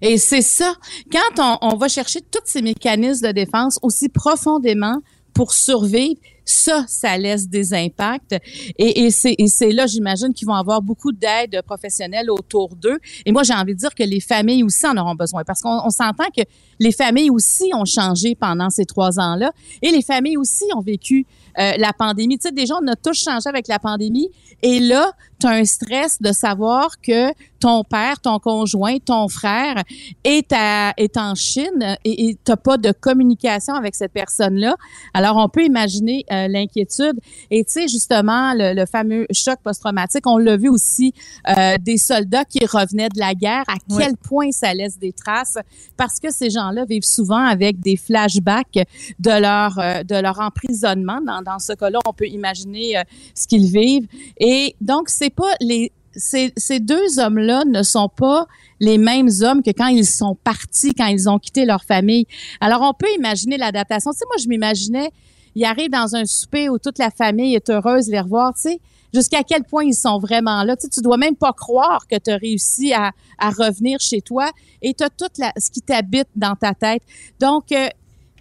[0.00, 0.74] Et c'est ça.
[1.10, 4.98] Quand on, on va chercher tous ces mécanismes de défense aussi profondément
[5.34, 8.36] pour survivre, ça, ça laisse des impacts.
[8.78, 12.98] Et, et c'est là, j'imagine, qu'ils vont avoir beaucoup d'aide professionnelle autour d'eux.
[13.26, 15.90] Et moi, j'ai envie de dire que les familles aussi en auront besoin parce qu'on
[15.90, 16.42] s'entend que
[16.78, 19.52] les familles aussi ont changé pendant ces trois ans-là
[19.82, 21.26] et les familles aussi ont vécu
[21.58, 22.38] euh, la pandémie.
[22.38, 24.30] Tu sais, déjà, on a tous changé avec la pandémie.
[24.62, 29.82] Et là, tu as un stress de savoir que ton père, ton conjoint, ton frère
[30.24, 34.76] est, à, est en Chine et tu n'as pas de communication avec cette personne-là.
[35.14, 37.20] Alors, on peut imaginer euh, l'inquiétude.
[37.50, 41.12] Et tu sais, justement, le, fameux choc post-traumatique, on l'a vu aussi
[41.48, 45.58] euh, des soldats qui revenaient de la guerre, à quel point ça laisse des traces,
[45.96, 48.80] parce que ces gens-là vivent souvent avec des flashbacks
[49.18, 53.02] de leur, de leur emprisonnement dans dans, ce cas-là, on peut imaginer euh,
[53.34, 54.06] ce qu'ils vivent.
[54.38, 58.46] Et donc, c'est pas les ces, ces deux hommes-là ne sont pas
[58.80, 62.26] les mêmes hommes que quand ils sont partis, quand ils ont quitté leur famille.
[62.60, 64.10] Alors, on peut imaginer l'adaptation.
[64.12, 65.10] Tu sais, moi, je m'imaginais,
[65.54, 68.62] ils arrivent dans un souper où toute la famille est heureuse de les revoir, tu
[68.62, 68.80] sais,
[69.14, 70.76] jusqu'à quel point ils sont vraiment là.
[70.76, 74.20] Tu sais, tu dois même pas croire que tu as réussi à, à revenir chez
[74.20, 77.02] toi et tu as tout la, ce qui t'habite dans ta tête.
[77.40, 77.88] Donc, euh,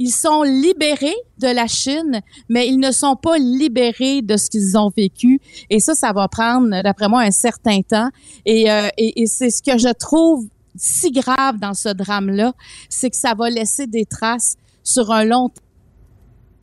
[0.01, 4.75] ils sont libérés de la Chine, mais ils ne sont pas libérés de ce qu'ils
[4.75, 5.39] ont vécu.
[5.69, 8.09] Et ça, ça va prendre, d'après moi, un certain temps.
[8.45, 12.53] Et, euh, et c'est ce que je trouve si grave dans ce drame-là,
[12.89, 15.51] c'est que ça va laisser des traces sur un long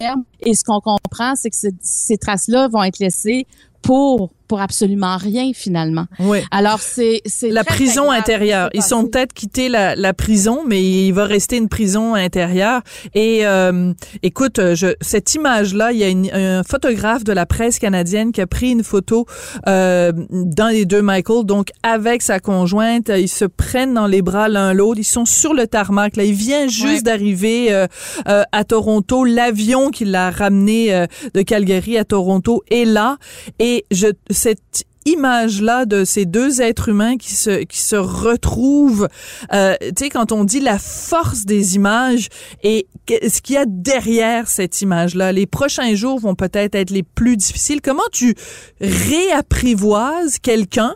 [0.01, 0.25] terme.
[0.41, 3.47] Et ce qu'on comprend, c'est que ces traces-là vont être laissées
[3.83, 6.07] pour pour absolument rien finalement.
[6.21, 6.39] Oui.
[6.51, 8.71] Alors c'est c'est la prison intérieure.
[8.73, 12.81] Ils sont peut-être quittés la, la, prison, mais il va rester une prison intérieure.
[13.15, 17.79] Et euh, écoute, je, cette image-là, il y a une, un photographe de la presse
[17.79, 19.27] canadienne qui a pris une photo
[19.67, 23.11] euh, dans les deux Michael, donc avec sa conjointe.
[23.15, 24.99] Ils se prennent dans les bras l'un l'autre.
[24.99, 26.17] Ils sont sur le tarmac.
[26.17, 27.87] Là, il vient juste d'arriver euh,
[28.29, 29.25] euh, à Toronto.
[29.25, 33.17] L'avion qui l'a ramené euh, de Calgary à Toronto est là.
[33.59, 39.09] Et je cette image-là de ces deux êtres humains qui se qui se retrouvent,
[39.53, 42.29] euh, tu sais, quand on dit la force des images
[42.63, 47.03] et ce qu'il y a derrière cette image-là, les prochains jours vont peut-être être les
[47.03, 47.81] plus difficiles.
[47.81, 48.35] Comment tu
[48.81, 50.95] réapprivoises quelqu'un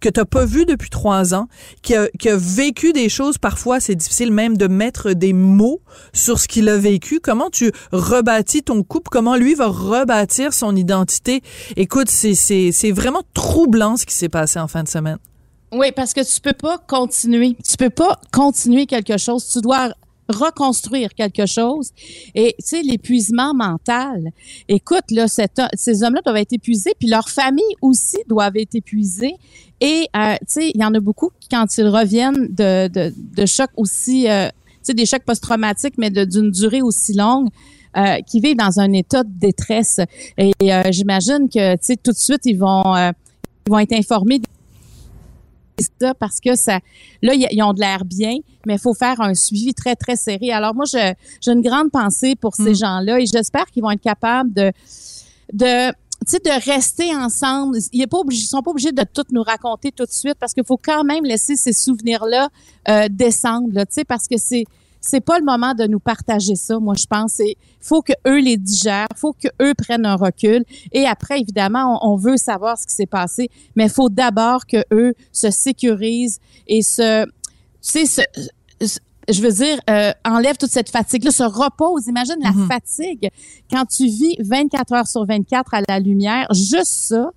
[0.00, 1.48] que tu n'as pas vu depuis trois ans,
[1.82, 5.80] qui a, vécu des choses, parfois c'est difficile même de mettre des mots
[6.12, 7.20] sur ce qu'il a vécu.
[7.20, 9.08] Comment tu rebâtis ton couple?
[9.10, 11.42] Comment lui va rebâtir son identité?
[11.76, 15.18] Écoute, c'est vraiment troublant ce qui s'est passé en fin de semaine.
[15.72, 17.56] Oui, parce que tu peux pas continuer.
[17.68, 19.48] Tu peux pas continuer quelque chose.
[19.48, 19.90] Tu dois
[20.28, 21.90] reconstruire quelque chose.
[22.34, 24.30] Et tu sais, l'épuisement mental.
[24.68, 29.34] Écoute, là, ces hommes-là doivent être épuisés, puis leurs familles aussi doivent être épuisées.
[29.80, 33.12] Et euh, tu sais, il y en a beaucoup qui, quand ils reviennent de, de,
[33.16, 37.48] de chocs aussi, euh, tu sais, des chocs post-traumatiques, mais d'une durée aussi longue,
[37.96, 40.00] euh, qui vivent dans un état de détresse.
[40.36, 43.10] Et euh, j'imagine que, tu sais, tout de suite, ils vont, euh,
[43.66, 44.40] ils vont être informés
[46.00, 46.80] ça parce que ça,
[47.22, 48.36] là, ils ont de l'air bien,
[48.66, 50.50] mais il faut faire un suivi très, très serré.
[50.52, 51.14] Alors, moi, j'ai
[51.46, 52.76] une grande pensée pour ces mm.
[52.76, 54.72] gens-là et j'espère qu'ils vont être capables de,
[55.52, 57.78] de, de rester ensemble.
[57.92, 60.64] Ils ne pas sont pas obligés de tout nous raconter tout de suite parce qu'il
[60.64, 62.48] faut quand même laisser ces souvenirs-là
[62.88, 64.64] euh, descendre, tu sais, parce que c'est,
[65.06, 66.78] c'est pas le moment de nous partager ça.
[66.78, 70.64] Moi, je pense c'est faut que eux les digèrent, faut que eux prennent un recul.
[70.92, 74.82] Et après, évidemment, on, veut savoir ce qui s'est passé, mais il faut d'abord que
[74.92, 78.26] eux se sécurisent et se, tu sais,
[79.28, 82.06] je veux dire, euh, enlève toute cette fatigue-là, se repose.
[82.06, 82.66] Imagine la mm-hmm.
[82.66, 83.30] fatigue
[83.70, 86.46] quand tu vis 24 heures sur 24 à la lumière.
[86.52, 87.30] Juste ça,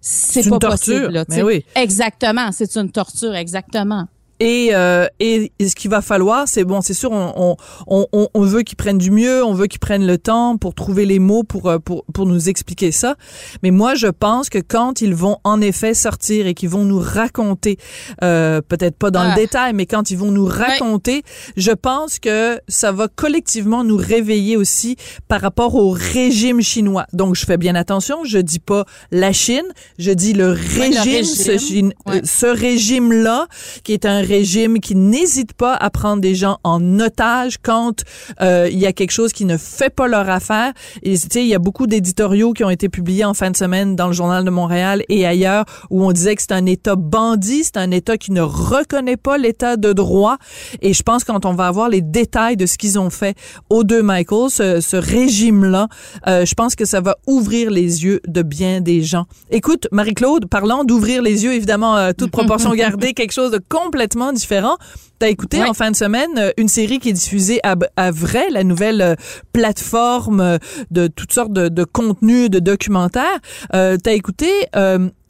[0.00, 1.24] c'est pas torture, possible.
[1.28, 1.64] mais oui.
[1.74, 4.06] Exactement, c'est une torture, exactement.
[4.40, 8.40] Et, euh, et, ce qu'il va falloir, c'est bon, c'est sûr, on, on, on, on
[8.42, 11.44] veut qu'ils prennent du mieux, on veut qu'ils prennent le temps pour trouver les mots
[11.44, 13.14] pour, euh, pour, pour nous expliquer ça.
[13.62, 16.98] Mais moi, je pense que quand ils vont en effet sortir et qu'ils vont nous
[16.98, 17.78] raconter,
[18.24, 19.36] euh, peut-être pas dans le ah.
[19.36, 21.22] détail, mais quand ils vont nous raconter,
[21.56, 24.96] je pense que ça va collectivement nous réveiller aussi
[25.28, 27.06] par rapport au régime chinois.
[27.12, 29.66] Donc, je fais bien attention, je dis pas la Chine,
[29.98, 33.46] je dis le régime, ce, ce régime-là,
[33.84, 38.02] qui est un régime qui n'hésite pas à prendre des gens en otage quand
[38.40, 40.72] euh, il y a quelque chose qui ne fait pas leur affaire.
[41.02, 43.56] Et tu sais, il y a beaucoup d'éditoriaux qui ont été publiés en fin de
[43.56, 46.96] semaine dans le journal de Montréal et ailleurs où on disait que c'est un État
[46.96, 50.38] bandit, c'est un État qui ne reconnaît pas l'État de droit.
[50.80, 53.36] Et je pense quand on va avoir les détails de ce qu'ils ont fait
[53.68, 55.88] aux deux Michael, ce, ce régime-là,
[56.26, 59.26] euh, je pense que ça va ouvrir les yeux de bien des gens.
[59.50, 64.11] Écoute, Marie-Claude, parlant d'ouvrir les yeux, évidemment, euh, toute proportion gardée, quelque chose de complètement
[64.32, 64.76] différent.
[65.18, 68.64] T'as écouté en fin de semaine euh, une série qui est diffusée à, Vrai, la
[68.64, 69.14] nouvelle euh,
[69.52, 70.58] plateforme euh,
[70.90, 73.38] de toutes sortes de, de contenus, de documentaires.
[73.74, 74.48] Euh, T'as écouté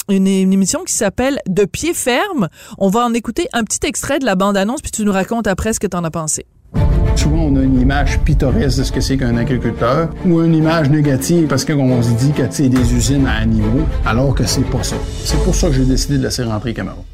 [0.08, 2.48] une, émission qui s'appelle De pied ferme.
[2.78, 5.72] On va en écouter un petit extrait de la bande-annonce, puis tu nous racontes après
[5.72, 6.46] ce que t'en as pensé.
[7.16, 10.88] Souvent, on a une image pittoresque de ce que c'est qu'un agriculteur ou une image
[10.88, 14.82] négative parce qu'on se dit que c'est des usines à animaux, alors que c'est pas
[14.82, 14.96] ça.
[15.24, 17.04] C'est pour ça que j'ai décidé de laisser rentrer Cameroun.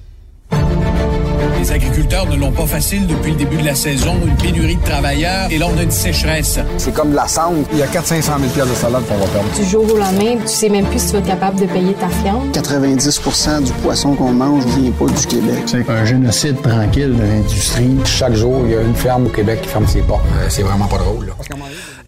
[1.58, 4.84] Les agriculteurs ne l'ont pas facile depuis le début de la saison, une pénurie de
[4.84, 6.58] travailleurs et là, on a une sécheresse.
[6.76, 7.66] C'est comme de la cendre.
[7.72, 8.22] Il y a 400-500
[8.54, 9.50] 000 de salade qu'on va perdre.
[9.56, 11.94] Du jour au lendemain, tu sais même plus si tu vas être capable de payer
[11.94, 12.56] ta fiente.
[12.56, 15.62] 90% du poisson qu'on mange vient pas du Québec.
[15.66, 17.96] C'est un génocide tranquille de l'industrie.
[18.04, 20.24] Chaque jour, il y a une ferme au Québec qui ferme ses portes.
[20.40, 21.26] Euh, c'est vraiment pas drôle.
[21.26, 21.32] Là.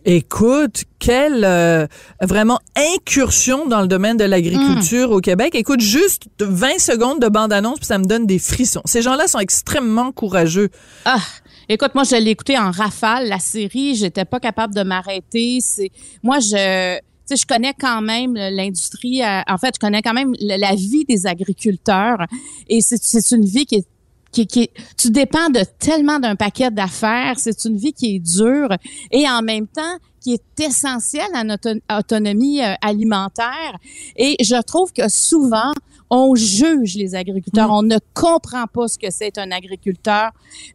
[0.05, 1.87] Écoute, quelle euh,
[2.23, 2.59] vraiment
[2.97, 5.55] incursion dans le domaine de l'agriculture au Québec.
[5.55, 8.83] Écoute, juste 20 secondes de bande-annonce, puis ça me donne des frissons.
[8.87, 10.71] Ces gens-là sont extrêmement courageux.
[11.05, 11.21] Ah,
[11.69, 13.95] écoute, moi, je l'ai écouté en rafale, la série.
[13.95, 15.59] J'étais pas capable de m'arrêter.
[15.61, 15.91] C'est
[16.23, 16.99] Moi, je
[17.37, 19.23] je connais quand même l'industrie.
[19.23, 22.27] Euh, en fait, je connais quand même la vie des agriculteurs.
[22.69, 23.87] Et c'est une vie qui est
[24.33, 27.35] qui, qui tu dépends de tellement d'un paquet d'affaires.
[27.39, 28.71] C'est une vie qui est dure
[29.11, 33.79] et en même temps qui est essentielle à notre autonomie euh, alimentaire.
[34.17, 35.73] Et je trouve que souvent,
[36.11, 37.69] on juge les agriculteurs.
[37.69, 37.75] Mm.
[37.75, 40.31] On ne comprend pas ce que c'est un agriculteur.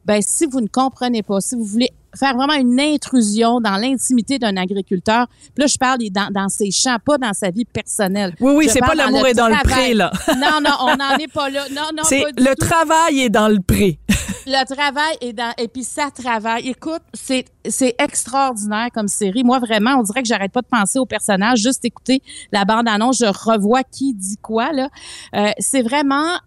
[0.06, 4.40] Ben, si vous ne comprenez pas, si vous voulez faire vraiment une intrusion dans l'intimité
[4.40, 5.28] d'un agriculteur.
[5.28, 8.36] Puis là, je parle dans, dans ses champs, pas dans sa vie personnelle.
[8.40, 10.12] Oui, oui, c'est pas l'amour est dans le pré, là.
[10.38, 11.66] non, non, on n'en est pas là.
[11.72, 14.00] Non, non, c'est le travail est dans le pré.
[14.48, 16.70] le travail est dans, et puis ça travaille.
[16.70, 19.44] Écoute, c'est, c'est extraordinaire comme série.
[19.44, 23.20] Moi, vraiment, on dirait que j'arrête pas de penser au personnage, juste écouter la bande-annonce,
[23.20, 24.90] je revois qui dit quoi, là.
[25.36, 26.38] Euh, c'est vraiment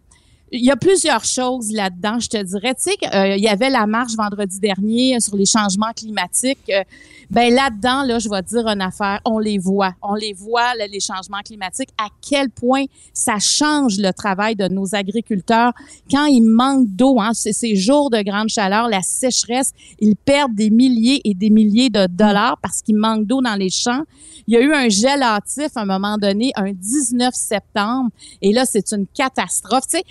[0.51, 2.75] il y a plusieurs choses là-dedans, je te dirais.
[2.75, 6.59] Tu sais, euh, il y avait la marche vendredi dernier sur les changements climatiques.
[6.71, 6.83] Euh,
[7.31, 9.21] ben là-dedans, là, je vais te dire une affaire.
[9.27, 11.91] On les voit, on les voit les changements climatiques.
[11.99, 15.73] À quel point ça change le travail de nos agriculteurs
[16.11, 17.21] quand il manque d'eau.
[17.21, 21.91] Hein, ces jours de grande chaleur, la sécheresse, ils perdent des milliers et des milliers
[21.91, 24.05] de dollars parce qu'il manque d'eau dans les champs.
[24.47, 28.55] Il y a eu un gel hâtif à un moment donné, un 19 septembre, et
[28.55, 29.85] là c'est une catastrophe.
[29.91, 30.05] Tu sais,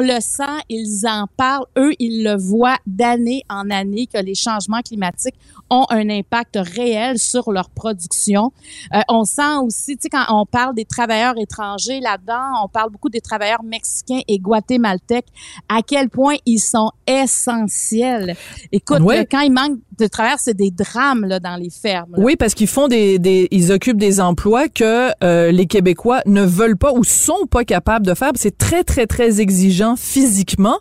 [0.00, 4.80] le sent, ils en parlent, eux, ils le voient d'année en année que les changements
[4.80, 5.34] climatiques
[5.70, 8.52] ont un impact réel sur leur production.
[8.94, 12.90] Euh, on sent aussi, tu sais, quand on parle des travailleurs étrangers là-dedans, on parle
[12.90, 15.28] beaucoup des travailleurs mexicains et guatémaltèques,
[15.68, 18.36] à quel point ils sont essentiels.
[18.70, 22.14] Écoute, quand il manque de travailleurs, c'est des drames là, dans les fermes.
[22.16, 26.42] Oui, parce qu'ils font des, des, ils occupent des emplois que euh, les Québécois ne
[26.42, 28.32] veulent pas ou sont pas capables de faire.
[28.34, 30.78] C'est très, très, très exigeant physiquement.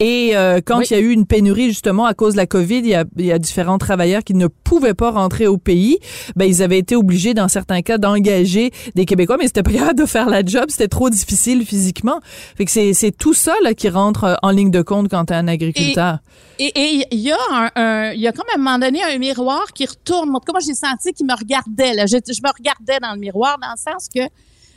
[0.00, 2.78] Et euh, quand il y a eu une pénurie justement à cause de la COVID,
[2.78, 5.98] il y a, il y a différents travailleurs qui ne pouvaient pas rentrer au pays.
[6.36, 9.98] Ben ils avaient été obligés dans certains cas d'engager des Québécois, mais c'était pas capable
[9.98, 12.20] de faire la job, c'était trop difficile physiquement.
[12.56, 15.34] Fait que c'est tout ça là qui rentre euh, en ligne de compte quand t'es
[15.34, 16.18] un agriculteur.
[16.58, 16.72] Et
[17.10, 20.30] il y a un, il y a à un moment donné un miroir qui retourne.
[20.30, 22.06] En tout cas, moi j'ai senti qu'il me regardait.
[22.06, 24.28] Je, me regardais dans le miroir dans le sens que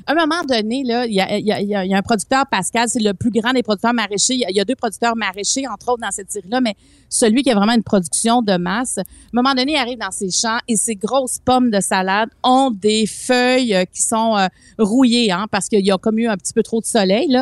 [0.07, 3.93] un moment donné, il y a, un producteur, Pascal, c'est le plus grand des producteurs
[3.93, 4.35] maraîchers.
[4.35, 6.75] Il y, a deux producteurs maraîchers, entre autres, dans cette série-là, mais
[7.09, 8.99] celui qui a vraiment une production de masse.
[8.99, 12.29] À un moment donné, il arrive dans ses champs et ses grosses pommes de salade
[12.43, 14.47] ont des feuilles euh, qui sont euh,
[14.79, 17.37] rouillées, hein, parce qu'il y a comme eu un petit peu trop de soleil.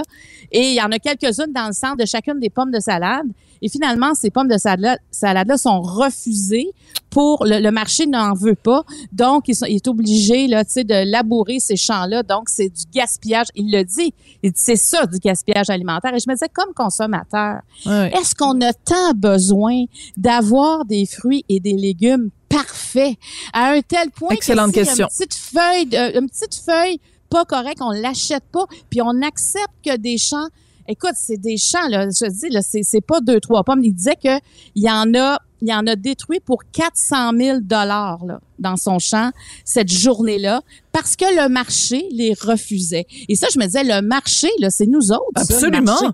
[0.51, 3.27] Et il y en a quelques-unes dans le centre de chacune des pommes de salade.
[3.61, 6.71] Et finalement, ces pommes de salade-là sont refusées
[7.09, 11.59] pour le, marché n'en veut pas, donc il, est obligé là, tu sais, de labourer
[11.61, 12.23] ces champs-là.
[12.23, 13.47] Donc c'est du gaspillage.
[13.55, 14.13] Il le dit.
[14.43, 16.13] Il dit c'est ça du gaspillage alimentaire.
[16.13, 19.85] Et je me disais comme consommateur, est-ce qu'on a tant besoin
[20.17, 23.15] d'avoir des fruits et des légumes parfaits
[23.53, 25.07] à un tel point Excellente que question.
[25.07, 29.95] Une petite feuille, une petite feuille pas correcte, on l'achète pas, puis on accepte que
[29.97, 30.47] des champs
[30.87, 32.07] Écoute, c'est des champs, là.
[32.09, 33.83] Je dis, là, c'est, pas deux, trois pommes.
[33.83, 34.39] Il disait que
[34.75, 38.19] il y en a, il en a détruit pour 400 000 dollars,
[38.59, 39.31] dans son champ,
[39.63, 43.05] cette journée-là, parce que le marché les refusait.
[43.27, 45.25] Et ça, je me disais, le marché, là, c'est nous autres.
[45.35, 46.13] Absolument.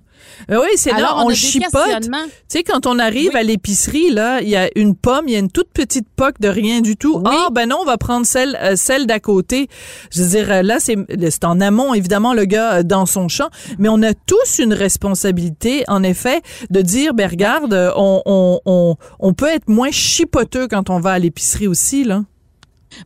[0.50, 2.02] Euh, oui, c'est là, on, chipote.
[2.02, 2.10] Tu
[2.48, 5.40] sais, quand on arrive à l'épicerie, là, il y a une pomme, il y a
[5.40, 7.22] une toute petite poque de rien du tout.
[7.26, 9.68] Ah, ben non, on va prendre celle, euh, celle d'à côté.
[10.12, 10.96] Je veux dire, euh, là, c'est,
[11.30, 15.84] c'est en amont, évidemment, le gars dans son champ, mais on a tous une responsabilité,
[15.88, 20.90] en effet, de dire, ben regarde, on, on, on, on peut être moins chipoteux quand
[20.90, 22.24] on va à l'épicerie aussi, là.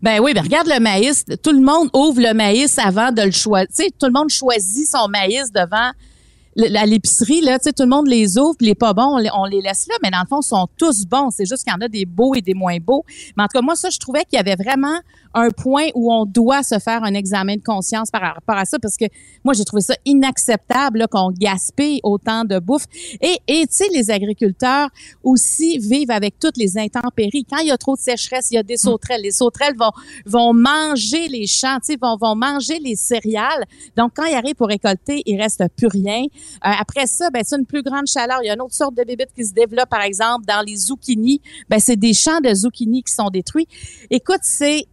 [0.02, 1.26] Ben oui, ben regarde le maïs.
[1.44, 3.86] Tout le monde ouvre le maïs avant de le choisir.
[4.00, 5.92] Tout le monde choisit son maïs devant
[6.56, 9.96] l'épicerie, là, tout le monde les ouvre, puis les pas bons, on les, laisse là,
[10.02, 11.30] mais dans le fond, ils sont tous bons.
[11.30, 13.04] C'est juste qu'il y en a des beaux et des moins beaux.
[13.36, 14.98] Mais en tout cas, moi, ça, je trouvais qu'il y avait vraiment
[15.36, 18.80] un point où on doit se faire un examen de conscience par rapport à ça,
[18.80, 19.06] parce que
[19.43, 22.86] moi, j'ai trouvé ça inacceptable qu'on gaspille autant de bouffe.
[23.21, 24.89] Et, et tu sais, les agriculteurs
[25.24, 27.45] aussi vivent avec toutes les intempéries.
[27.45, 29.21] Quand il y a trop de sécheresse, il y a des sauterelles.
[29.21, 29.91] Les sauterelles vont,
[30.26, 33.65] vont manger les champs, tu sais, vont, vont manger les céréales.
[33.98, 36.24] Donc, quand ils arrivent pour récolter, il reste plus rien.
[36.24, 38.39] Euh, après ça, ben, c'est une plus grande chaleur.
[38.41, 40.78] Il y a une autre sorte de bébites qui se développe, par exemple, dans les
[40.78, 41.41] zucchini.
[41.69, 43.67] Ben, c'est des champs de zucchini qui sont détruits.
[44.10, 44.88] Écoute, c'est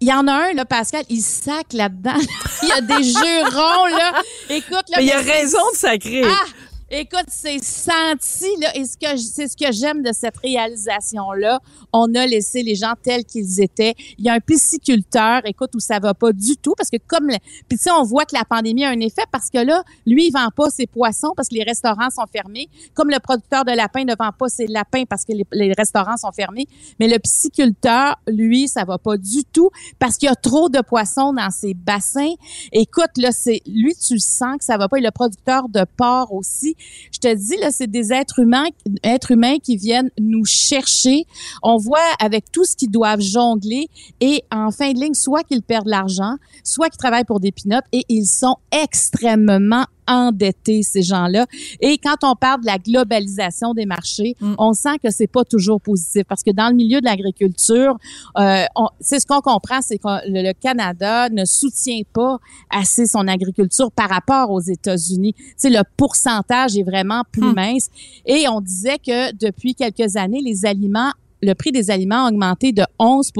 [0.00, 2.18] il y en a un, là, Pascal, il sac là-dedans.
[2.62, 4.22] il y a des jurons, là.
[4.50, 4.98] Écoute, là.
[4.98, 6.22] Mais il y a raison de sacrer.
[6.24, 6.46] Ah!
[6.90, 11.60] Écoute, c'est senti là, et ce que c'est ce que j'aime de cette réalisation là.
[11.92, 13.94] On a laissé les gens tels qu'ils étaient.
[14.16, 17.28] Il y a un pisciculteur, écoute, où ça va pas du tout parce que comme
[17.68, 20.28] puis tu sais, on voit que la pandémie a un effet parce que là, lui,
[20.28, 22.70] il vend pas ses poissons parce que les restaurants sont fermés.
[22.94, 26.32] Comme le producteur de lapins ne vend pas ses lapins parce que les, restaurants sont
[26.32, 26.68] fermés.
[26.98, 30.80] Mais le pisciculteur, lui, ça va pas du tout parce qu'il y a trop de
[30.80, 32.32] poissons dans ses bassins.
[32.72, 34.96] Écoute, là, c'est lui, tu sens que ça va pas.
[34.96, 36.76] Et le producteur de porc aussi
[37.12, 38.66] je te dis, là, c'est des êtres humains,
[39.62, 41.24] qui viennent nous chercher.
[41.62, 43.88] On voit avec tout ce qu'ils doivent jongler
[44.20, 47.84] et en fin de ligne, soit qu'ils perdent l'argent, soit qu'ils travaillent pour des pinottes
[47.92, 51.46] et ils sont extrêmement endettés, ces gens-là.
[51.80, 54.54] Et quand on parle de la globalisation des marchés, mm.
[54.58, 57.96] on sent que c'est pas toujours positif parce que dans le milieu de l'agriculture,
[58.38, 58.64] euh,
[59.00, 62.38] c'est ce qu'on comprend, c'est que le, Canada ne soutient pas
[62.70, 65.34] assez son agriculture par rapport aux États-Unis.
[65.56, 67.54] C'est le pourcentage est vraiment plus mm.
[67.54, 67.88] mince.
[68.26, 72.72] Et on disait que depuis quelques années, les aliments le prix des aliments a augmenté
[72.72, 73.30] de 11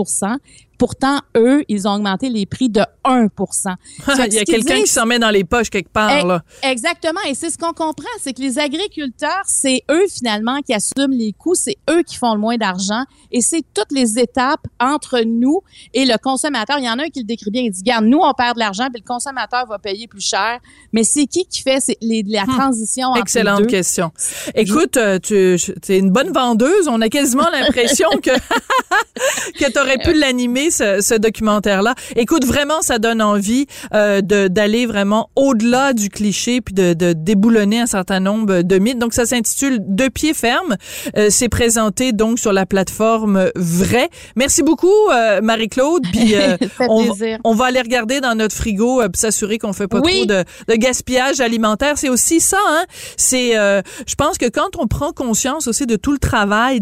[0.79, 3.75] Pourtant, eux, ils ont augmenté les prix de 1%
[4.27, 6.25] Il y a quelqu'un qui s'en met dans les poches quelque part.
[6.25, 6.43] Là.
[6.63, 7.21] Exactement.
[7.27, 11.33] Et c'est ce qu'on comprend, c'est que les agriculteurs, c'est eux finalement qui assument les
[11.33, 13.03] coûts, c'est eux qui font le moins d'argent.
[13.33, 15.61] Et c'est toutes les étapes entre nous
[15.95, 16.79] et le consommateur.
[16.79, 17.63] Il y en a un qui le décrit bien.
[17.63, 20.61] Il dit, regarde, nous, on perd de l'argent, puis le consommateur va payer plus cher.
[20.93, 22.57] Mais c'est qui qui fait les, la hmm.
[22.57, 24.13] transition entre Excellente question.
[24.55, 26.89] Écoute, euh, tu es une bonne vendeuse.
[26.89, 28.31] On a quasiment l'impression que,
[29.59, 31.95] que tu aurais pu l'animer ce, documentaire-là.
[32.17, 37.81] Écoute, vraiment, ça donne envie euh, d'aller vraiment au-delà du cliché puis de, de, déboulonner
[37.81, 38.99] un certain nombre de mythes.
[38.99, 40.77] Donc, ça s'intitule De pied ferme.
[41.17, 44.09] Euh, c'est présenté donc sur la plateforme Vrai.
[44.37, 46.05] Merci beaucoup, euh, Marie-Claude.
[46.13, 47.07] Puis euh, on,
[47.45, 50.75] on, va aller regarder dans notre frigo pour s'assurer qu'on fait pas trop de, de,
[50.75, 51.99] gaspillage alimentaire.
[51.99, 52.59] C'est aussi ça.
[52.69, 52.85] Hein?
[53.17, 56.81] C'est, je pense que quand on prend conscience aussi de tout le travail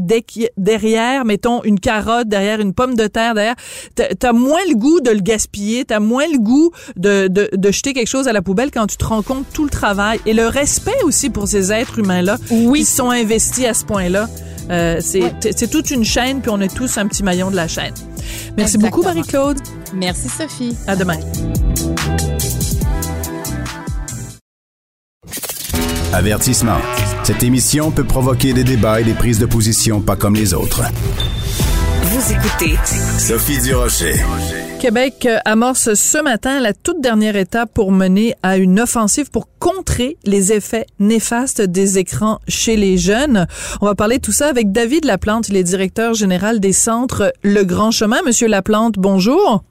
[0.57, 3.57] derrière, mettons une carotte, derrière une pomme de terre, derrière,
[3.95, 7.93] t'as moins le goût de le gaspiller, t'as moins le goût de, de, de, jeter
[7.93, 10.47] quelque chose à la poubelle quand tu te rends compte tout le travail et le
[10.47, 12.81] respect aussi pour ces êtres humains-là oui.
[12.81, 14.29] qui sont investis à ce point-là.
[14.71, 17.95] Euh, c'est toute une chaîne, puis on est tous un petit maillon de la chaîne.
[18.57, 19.59] Merci beaucoup, Marie-Claude.
[19.95, 20.77] Merci, Sophie.
[20.87, 21.19] À demain.
[26.13, 26.79] Avertissement.
[27.25, 30.83] Cette émission peut provoquer des débats et des prises de position pas comme les autres.
[32.17, 32.79] Vous écoutez
[33.19, 34.15] Sophie Durocher.
[34.81, 40.17] Québec amorce ce matin la toute dernière étape pour mener à une offensive pour contrer
[40.25, 43.47] les effets néfastes des écrans chez les jeunes.
[43.83, 47.35] On va parler de tout ça avec David Laplante, il est directeur général des centres
[47.43, 48.23] Le Grand Chemin.
[48.25, 49.63] Monsieur Laplante, bonjour.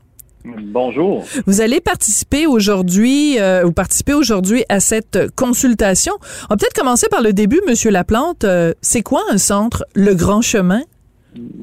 [0.45, 1.25] Bonjour.
[1.47, 6.13] Vous allez participer aujourd'hui, euh, vous participez aujourd'hui à cette consultation.
[6.43, 8.43] On va peut-être commencer par le début, Monsieur Laplante.
[8.43, 10.83] Euh, c'est quoi un centre Le Grand Chemin?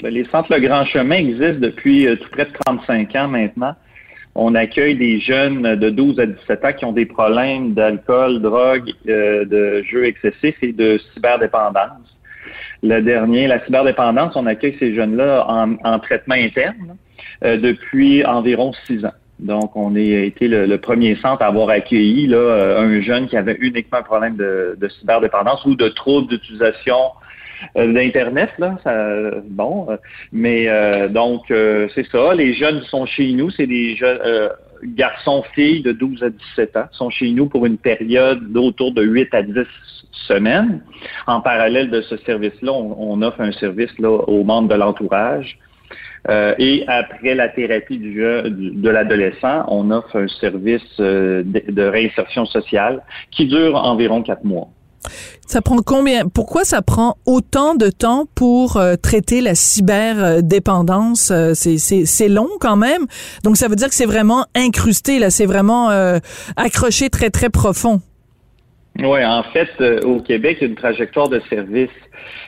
[0.03, 3.75] Les centres Le Grand Chemin existent depuis tout près de 35 ans maintenant.
[4.35, 8.91] On accueille des jeunes de 12 à 17 ans qui ont des problèmes d'alcool, drogue,
[9.05, 12.16] de jeux excessifs et de cyberdépendance.
[12.83, 16.97] Le dernier, la cyberdépendance, on accueille ces jeunes-là en, traitement interne
[17.43, 19.12] depuis environ six ans.
[19.39, 23.59] Donc, on a été le, premier centre à avoir accueilli là, un jeune qui avait
[23.61, 27.22] uniquement un problème de, de cyberdépendance ou de troubles d'utilisation euh,
[27.77, 28.77] d'Internet, là,
[29.49, 29.97] bon, euh,
[30.33, 32.35] mais euh, donc c'est ça.
[32.35, 34.51] Les jeunes sont chez nous, c'est des jeunes
[34.85, 39.03] garçons, filles de 12 à 17 ans, sont chez nous pour une période d'autour de
[39.03, 39.53] 8 à 10
[40.29, 40.83] semaines.
[41.27, 45.59] En parallèle de ce service-là, on, offre un service là, aux membres de l'entourage.
[46.29, 53.03] et après la thérapie du, de l'adolescent, on offre un service de, de réinsertion sociale
[53.31, 54.69] qui dure environ quatre mois.
[55.46, 61.30] Ça prend combien Pourquoi ça prend autant de temps pour euh, traiter la cyberdépendance?
[61.30, 63.07] Euh, C'est long quand même.
[63.44, 66.18] Donc ça veut dire que c'est vraiment incrusté là, c'est vraiment euh,
[66.57, 68.00] accroché très très profond.
[68.98, 69.70] Oui, en fait,
[70.05, 71.88] au Québec, il y a une trajectoire de service.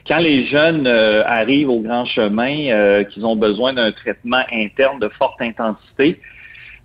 [0.07, 5.41] Quand les jeunes arrivent au grand chemin, qu'ils ont besoin d'un traitement interne de forte
[5.41, 6.21] intensité,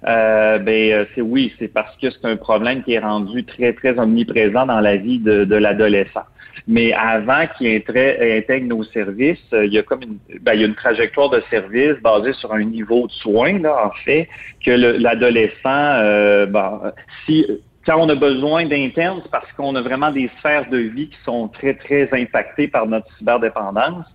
[0.07, 3.73] euh, ben euh, c'est oui, c'est parce que c'est un problème qui est rendu très
[3.73, 6.23] très omniprésent dans la vie de, de l'adolescent.
[6.67, 10.63] Mais avant qu'il intègre nos services, euh, il y a comme une, ben, il y
[10.63, 14.29] a une trajectoire de service basée sur un niveau de soins là en fait
[14.65, 16.93] que l'adolescent, euh, ben,
[17.25, 17.45] si
[17.85, 21.17] quand on a besoin d'internes, c'est parce qu'on a vraiment des sphères de vie qui
[21.23, 24.05] sont très, très impactées par notre cyberdépendance.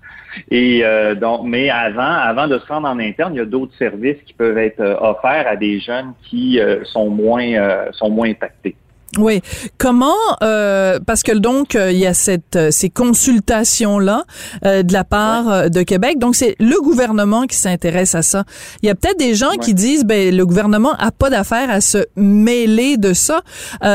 [0.51, 3.75] Et euh, donc, mais avant, avant de se rendre en interne, il y a d'autres
[3.77, 8.31] services qui peuvent être euh, offerts à des jeunes qui euh, sont moins sont moins
[8.31, 8.77] impactés.
[9.19, 9.41] Oui.
[9.79, 14.25] Comment euh, parce que donc euh, il y a cette euh, ces consultations là
[14.63, 16.19] de la part de Québec.
[16.19, 18.45] Donc c'est le gouvernement qui s'intéresse à ça.
[18.83, 21.81] Il y a peut-être des gens qui disent ben le gouvernement a pas d'affaire à
[21.81, 23.43] se mêler de ça.
[23.81, 23.89] tu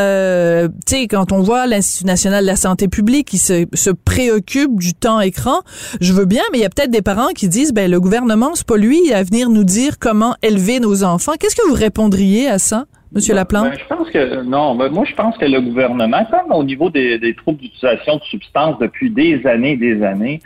[0.87, 4.93] sais quand on voit l'Institut national de la santé publique qui se, se préoccupe du
[4.93, 5.61] temps écran,
[6.01, 8.51] je veux bien mais il y a peut-être des parents qui disent ben le gouvernement
[8.55, 11.33] c'est pas lui à venir nous dire comment élever nos enfants.
[11.39, 12.85] Qu'est-ce que vous répondriez à ça?
[13.13, 13.71] Monsieur ben, Laplante?
[13.71, 14.75] Ben, je pense que non.
[14.75, 18.77] Ben, moi, je pense que le gouvernement, comme au niveau des, troubles d'utilisation de substances
[18.79, 20.41] depuis des années et des années,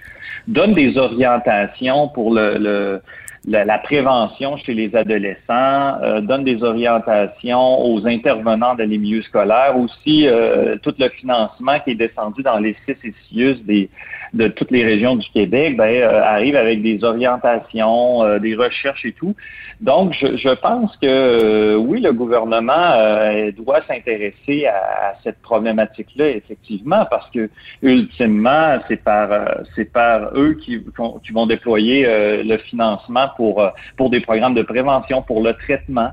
[0.47, 3.01] donne des orientations pour le,
[3.45, 9.77] la, prévention chez les adolescents, euh, donne des orientations aux intervenants dans les milieux scolaires,
[9.77, 13.89] aussi euh, tout le financement qui est descendu dans les six et six des
[14.33, 19.05] de toutes les régions du Québec ben, euh, arrive avec des orientations, euh, des recherches
[19.05, 19.35] et tout.
[19.81, 27.29] Donc, je, pense que euh, oui, le gouvernement doit s'intéresser à, cette problématique-là, effectivement, parce
[27.31, 27.49] que
[27.81, 29.29] ultimement, c'est par
[29.75, 30.83] c'est par eux qui,
[31.23, 32.05] qui vont déployer
[32.43, 33.63] le financement pour
[33.97, 36.11] pour des programmes de prévention, pour le traitement.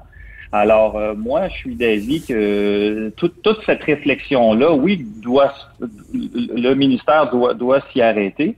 [0.52, 5.54] Alors, euh, moi, je suis d'avis que toute, toute cette réflexion-là, oui, doit
[6.12, 8.56] le ministère doit, doit s'y arrêter.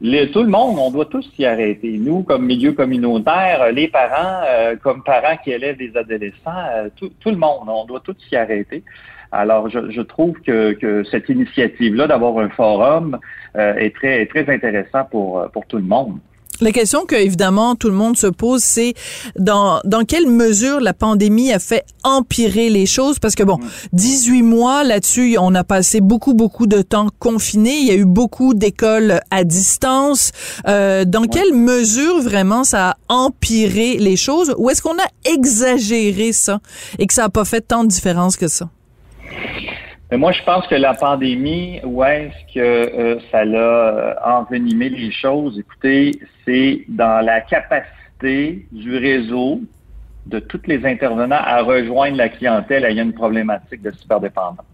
[0.00, 1.98] tout le monde, on doit tous s'y arrêter.
[1.98, 7.10] Nous, comme milieu communautaire, les parents, euh, comme parents qui élèvent des adolescents, euh, tout,
[7.20, 8.82] tout, le monde, on doit tous s'y arrêter.
[9.30, 13.18] Alors, je, je trouve que, que cette initiative-là d'avoir un forum
[13.56, 16.18] est très, très intéressant pour, pour tout le monde.
[16.60, 18.94] La question que évidemment tout le monde se pose, c'est
[19.36, 23.18] dans dans quelle mesure la pandémie a fait empirer les choses?
[23.18, 23.58] Parce que bon,
[23.92, 28.04] 18 mois là-dessus, on a passé beaucoup beaucoup de temps confiné, il y a eu
[28.04, 30.30] beaucoup d'écoles à distance.
[30.68, 34.54] Euh, dans quelle mesure vraiment ça a empiré les choses?
[34.56, 36.60] Ou est-ce qu'on a exagéré ça
[37.00, 38.68] et que ça a pas fait tant de différence que ça?
[40.12, 45.10] Moi, je pense que la pandémie, où est-ce que euh, ça l'a euh, envenimé les
[45.10, 45.58] choses?
[45.58, 46.12] Écoutez,
[46.44, 49.60] c'est dans la capacité du réseau
[50.26, 54.64] de tous les intervenants à rejoindre la clientèle ayant une problématique de cyberdépendance.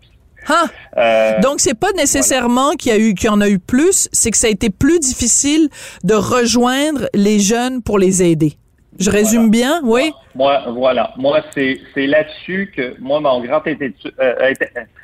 [0.48, 0.64] Ah!
[0.96, 4.08] Euh, Donc c'est pas nécessairement qu'il y a eu qu'il y en a eu plus,
[4.12, 5.68] c'est que ça a été plus difficile
[6.04, 8.56] de rejoindre les jeunes pour les aider.
[9.00, 10.12] Je résume bien, oui?
[10.34, 11.14] Moi, voilà.
[11.16, 14.54] Moi, c'est là-dessus que, moi, mon grand euh,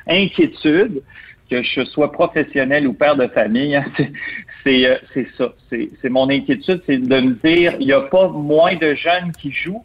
[0.07, 1.01] inquiétude,
[1.49, 3.85] que je sois professionnel ou père de famille, hein,
[4.67, 5.51] euh, c'est ça.
[5.71, 9.51] C'est mon inquiétude, c'est de me dire, il n'y a pas moins de jeunes qui
[9.51, 9.83] jouent.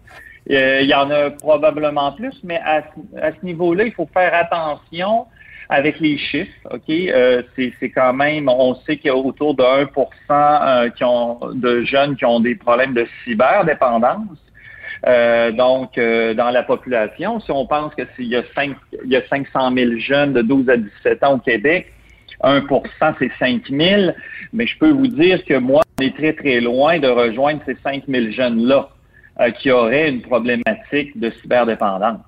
[0.50, 2.82] Euh, il y en a probablement plus, mais à,
[3.20, 5.26] à ce niveau-là, il faut faire attention
[5.68, 9.62] avec les chiffres, OK, euh, c'est quand même, on sait qu'il y a autour de
[9.62, 9.88] 1
[10.30, 14.38] euh, qui ont, de jeunes qui ont des problèmes de cyberdépendance.
[15.06, 19.10] Euh, donc, euh, dans la population, si on pense que s'il y a 5, il
[19.10, 21.92] y a 500 000 jeunes de 12 à 17 ans au Québec,
[22.42, 24.12] 1% c'est 5 000,
[24.52, 27.76] mais je peux vous dire que moi, on est très, très loin de rejoindre ces
[27.82, 28.90] 5 000 jeunes-là
[29.58, 32.20] qui auraient une problématique de cyberdépendance.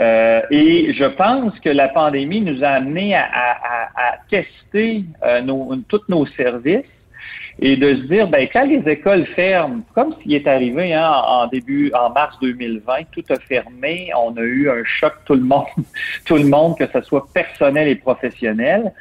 [0.00, 3.28] Euh, et je pense que la pandémie nous a amené à,
[4.30, 6.86] tester euh, nos, tous nos services
[7.58, 11.10] et de se dire, ben, quand les écoles ferment, comme ce qui est arrivé hein,
[11.26, 15.42] en début, en mars 2020, tout a fermé, on a eu un choc tout le
[15.42, 15.66] monde,
[16.24, 18.92] tout le monde, que ce soit personnel et professionnel.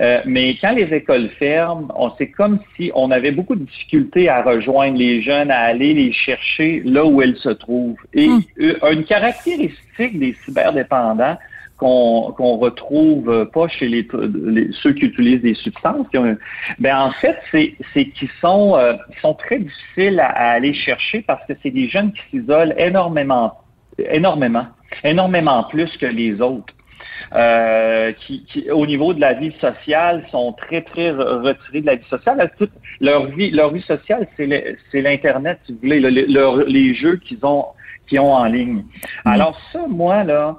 [0.00, 4.28] Euh, mais quand les écoles ferment, on c'est comme si on avait beaucoup de difficultés
[4.28, 7.98] à rejoindre les jeunes, à aller les chercher là où elles se trouvent.
[8.14, 8.42] Et hmm.
[8.60, 11.36] euh, une caractéristique des cyberdépendants
[11.78, 14.06] qu'on qu'on retrouve pas chez les,
[14.82, 16.06] ceux qui utilisent des substances,
[16.78, 21.22] ben en fait c'est c'est qu'ils sont euh, sont très difficiles à, à, aller chercher
[21.22, 23.54] parce que c'est des jeunes qui s'isolent énormément
[23.98, 24.66] énormément
[25.04, 26.74] énormément plus que les autres.
[27.34, 32.08] Euh, qui, au niveau de la vie sociale, sont très, très retirés de la vie
[32.08, 32.50] sociale.
[33.00, 37.66] leur vie, leur vie sociale, c'est l'Internet, si vous voulez, les jeux qu'ils ont,
[38.08, 38.84] qu'ils ont en ligne.
[39.24, 39.30] Mm.
[39.30, 40.56] Alors ça, moi, là,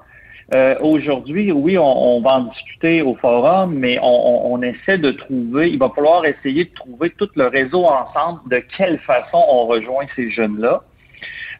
[0.54, 5.78] euh, aujourd'hui, oui, on, va en discuter au forum, mais on, essaie de trouver, il
[5.78, 10.32] va falloir essayer de trouver tout le réseau ensemble, de quelle façon on rejoint ces
[10.32, 10.82] jeunes-là.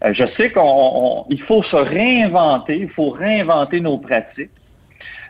[0.06, 4.50] Euh, je sais qu'il faut se réinventer, il faut réinventer nos pratiques.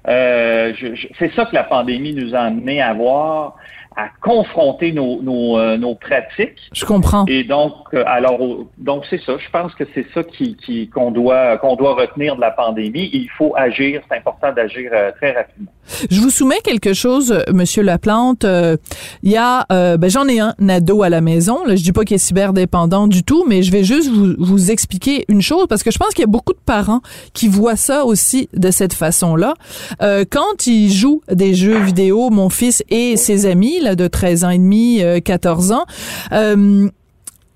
[0.08, 0.74] Euh,
[1.18, 3.56] c'est ça que la pandémie nous a amené à voir
[4.00, 6.70] à confronter nos, nos, euh, nos, pratiques.
[6.72, 7.26] Je comprends.
[7.26, 8.40] Et donc, euh, alors,
[8.78, 9.34] donc c'est ça.
[9.38, 13.10] Je pense que c'est ça qui, qui qu'on doit qu'on doit retenir de la pandémie.
[13.12, 14.02] Il faut agir.
[14.10, 15.72] C'est important d'agir euh, très rapidement.
[16.10, 18.46] Je vous soumets quelque chose, Monsieur Laplante.
[19.24, 21.66] Il y a, ben j'en ai un, ado à la maison.
[21.66, 24.72] Là, je dis pas qu'il est cyberdépendant du tout, mais je vais juste vous, vous
[24.72, 27.02] expliquer une chose parce que je pense qu'il y a beaucoup de parents
[27.34, 29.56] qui voient ça aussi de cette façon-là.
[30.00, 34.58] quand ils jouent des jeux vidéo, mon fils et ses amis, de 13 ans et
[34.58, 35.86] demi, 14 euh, ans.
[36.32, 36.90] Euh,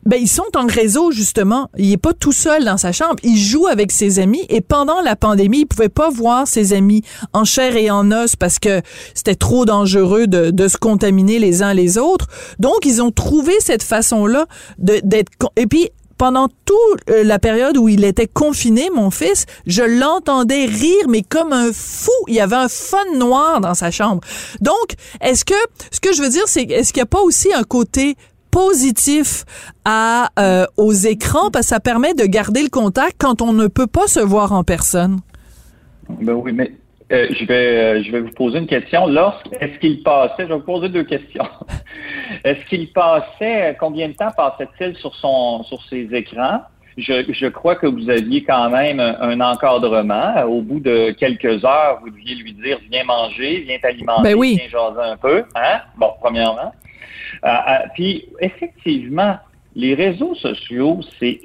[0.05, 1.69] ben ils sont en réseau justement.
[1.77, 3.15] Il est pas tout seul dans sa chambre.
[3.23, 7.03] Il joue avec ses amis et pendant la pandémie, il pouvait pas voir ses amis
[7.31, 8.81] en chair et en os parce que
[9.13, 12.27] c'était trop dangereux de, de, se contaminer les uns les autres.
[12.59, 14.45] Donc ils ont trouvé cette façon là
[14.77, 19.83] d'être et puis pendant toute euh, la période où il était confiné, mon fils, je
[19.83, 22.11] l'entendais rire, mais comme un fou.
[22.27, 24.21] Il y avait un fun noir dans sa chambre.
[24.61, 25.53] Donc, est-ce que,
[25.91, 28.15] ce que je veux dire, c'est, est-ce qu'il n'y a pas aussi un côté
[28.51, 29.45] positif
[29.85, 31.51] à euh, aux écrans?
[31.51, 34.53] Parce que ça permet de garder le contact quand on ne peut pas se voir
[34.53, 35.19] en personne.
[36.21, 36.71] Ben oui, mais
[37.11, 39.07] euh, je vais euh, je vais vous poser une question.
[39.59, 41.47] est-ce qu'il passait, je vais vous poser deux questions.
[42.43, 46.61] est-ce qu'il passait, combien de temps passait-il sur son sur ses écrans?
[46.95, 50.43] Je, je, crois que vous aviez quand même un encadrement.
[50.43, 54.59] Au bout de quelques heures, vous deviez lui dire viens manger, viens t'alimenter, ben oui.
[54.59, 55.43] viens jaser un peu.
[55.55, 55.81] Hein?
[55.97, 56.71] Bon, premièrement.
[57.43, 57.49] Euh,
[57.95, 59.37] puis effectivement,
[59.75, 61.41] les réseaux sociaux, c'est,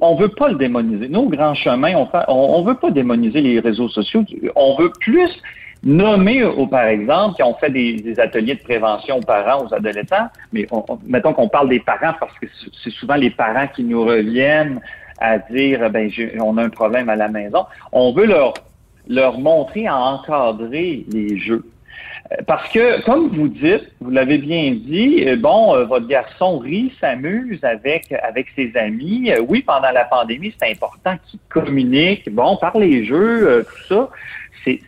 [0.00, 1.08] on veut pas le démoniser.
[1.08, 4.24] Nous, au Grand Chemin, on fait, on, veut pas démoniser les réseaux sociaux.
[4.56, 5.30] On veut plus
[5.82, 10.66] nommer, par exemple, qui ont fait des, ateliers de prévention aux parents, aux adolescents, mais
[11.06, 12.46] mettons qu'on parle des parents parce que
[12.82, 14.80] c'est souvent les parents qui nous reviennent
[15.20, 17.66] à dire, ben, on a un problème à la maison.
[17.92, 18.54] On veut leur
[19.08, 21.64] leur montrer à encadrer les jeux.
[22.46, 26.92] Parce que, comme vous dites, vous l'avez bien dit, euh, bon, euh, votre garçon rit,
[27.00, 29.32] s'amuse avec avec ses amis.
[29.32, 32.32] Euh, oui, pendant la pandémie, c'est important qu'il communique.
[32.32, 34.10] Bon, par les jeux, tout ça,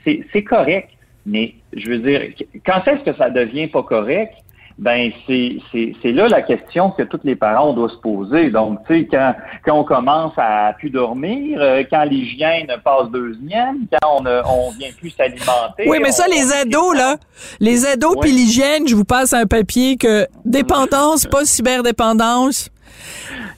[0.05, 0.90] c'est correct.
[1.26, 2.22] Mais je veux dire,
[2.64, 4.34] quand est-ce que ça devient pas correct?
[4.78, 8.50] Ben c'est là la question que tous les parents doivent se poser.
[8.50, 13.86] Donc, tu sais, quand, quand on commence à plus dormir, euh, quand l'hygiène passe deuxième,
[13.90, 15.84] quand on ne on vient plus s'alimenter.
[15.86, 17.16] Oui, mais ça, les ados, là,
[17.60, 22.70] les ados puis l'hygiène, je vous passe un papier que dépendance, pas cyberdépendance.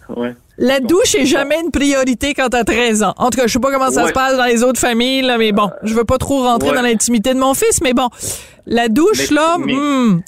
[0.09, 0.35] Ouais.
[0.57, 3.15] La douche est jamais une priorité quand t'as 13 ans.
[3.17, 5.37] En tout cas, je sais pas comment ça se passe dans les autres familles, là,
[5.37, 8.09] mais bon, je veux pas trop rentrer dans l'intimité de mon fils, mais bon,
[8.67, 10.23] la douche, là, mais, hmm.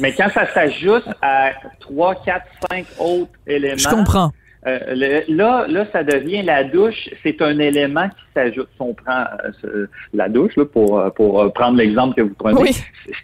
[0.00, 1.50] mais, quand ça s'ajoute à
[1.80, 3.76] 3, 4, 5 autres éléments.
[3.76, 4.30] Je comprends.
[4.66, 8.68] Euh, là, là, ça devient la douche, c'est un élément qui s'ajoute.
[8.74, 9.24] Si on prend
[9.64, 12.76] euh, la douche, là, pour, euh, pour prendre l'exemple que vous prenez, oui.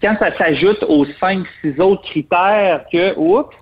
[0.03, 3.55] quand ça s'ajoute aux 5, 6 autres critères que, oups,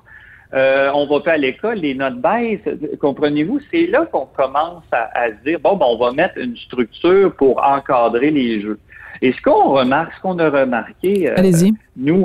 [0.55, 3.61] euh, on va pas à l'école, les notes baissent, comprenez-vous?
[3.71, 7.63] C'est là qu'on commence à, se dire, bon, ben, on va mettre une structure pour
[7.63, 8.79] encadrer les jeux.
[9.21, 11.35] Et ce qu'on remarque, ce qu'on a remarqué, euh,
[11.97, 12.25] nous,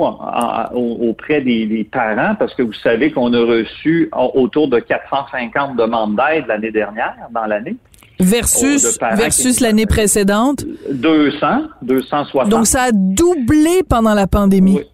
[0.72, 6.46] auprès des, parents, parce que vous savez qu'on a reçu autour de 450 demandes d'aide
[6.46, 7.76] l'année dernière, dans l'année,
[8.20, 10.64] Versus, versus l'année précédente?
[10.90, 12.48] 200, 260.
[12.48, 14.76] Donc, ça a doublé pendant la pandémie.
[14.76, 14.84] Oui,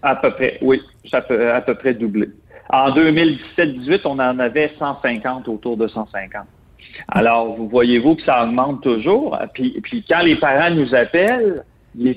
[0.00, 0.80] à peu près, oui,
[1.10, 2.30] ça a à peu près doublé.
[2.70, 6.46] En 2017-18, on en avait 150, autour de 150.
[7.08, 9.38] Alors, vous voyez-vous que ça augmente toujours?
[9.54, 12.12] Puis, puis quand les parents nous appellent, je,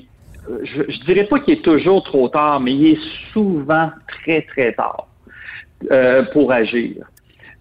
[0.64, 3.00] je dirais pas qu'il est toujours trop tard, mais il est
[3.32, 5.06] souvent très, très tard
[5.90, 7.04] euh, pour agir.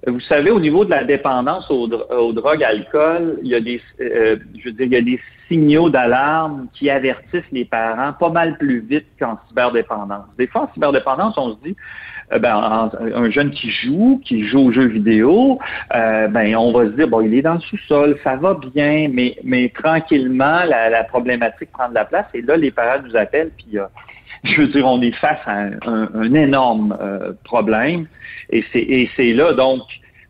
[0.07, 4.37] Vous savez, au niveau de la dépendance aux, drogues, alcool, il y a des, euh,
[4.57, 8.57] je veux dire, il y a des signaux d'alarme qui avertissent les parents pas mal
[8.57, 10.25] plus vite qu'en cyberdépendance.
[10.37, 14.67] Des fois, en cyberdépendance, on se dit, euh, ben, un jeune qui joue, qui joue
[14.67, 15.59] aux jeux vidéo,
[15.93, 19.09] euh, ben, on va se dire, bon, il est dans le sous-sol, ça va bien,
[19.11, 22.25] mais, mais tranquillement, la, problématique prend de la place.
[22.33, 23.85] Et là, les parents nous appellent, puis euh,
[24.43, 26.97] je veux dire, on est face à un, énorme
[27.43, 28.07] problème.
[28.49, 29.81] Et c'est là, donc,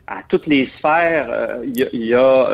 [0.07, 2.47] à toutes les sphères, il y a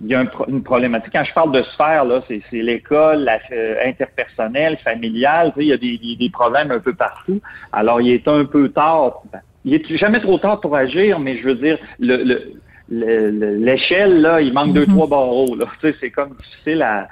[0.00, 1.12] il y a une problématique.
[1.12, 5.52] Quand je parle de sphère, là, c'est, l'école euh, interpersonnelle, familiale.
[5.56, 7.40] il y a des, problèmes un peu partout.
[7.72, 9.22] Alors, il est un peu tard.
[9.32, 12.52] Ben, il est jamais trop tard pour agir, mais je veux dire, le,
[12.90, 14.94] l'échelle, là, il manque deux, mm-hmm.
[14.94, 15.56] trois barreaux.
[15.56, 15.66] Là.
[16.00, 17.08] c'est comme difficile à,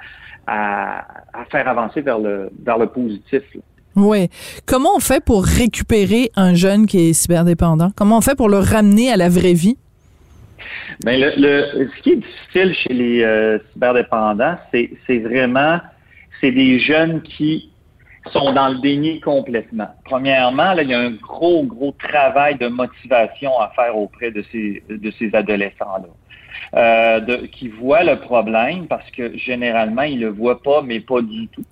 [0.47, 1.05] à,
[1.51, 3.43] faire avancer vers le, vers le positif.
[3.95, 4.29] Oui.
[4.65, 7.89] Comment on fait pour récupérer un jeune qui est cyberdépendant?
[7.95, 9.77] Comment on fait pour le ramener à la vraie vie?
[11.03, 15.79] Ben le, ce qui est difficile chez les euh, cyberdépendants, c'est, vraiment,
[16.41, 17.71] c'est des jeunes qui
[18.31, 19.87] sont dans le déni complètement.
[20.03, 24.43] Premièrement, là, il y a un gros, gros travail de motivation à faire auprès de
[24.51, 26.09] ces, de ces adolescents-là.
[26.75, 31.47] Euh, qui voient le problème parce que généralement, ils le voient pas, mais pas du
[31.49, 31.63] tout.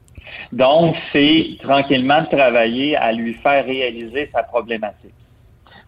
[0.51, 5.13] Donc, c'est tranquillement de travailler à lui faire réaliser sa problématique.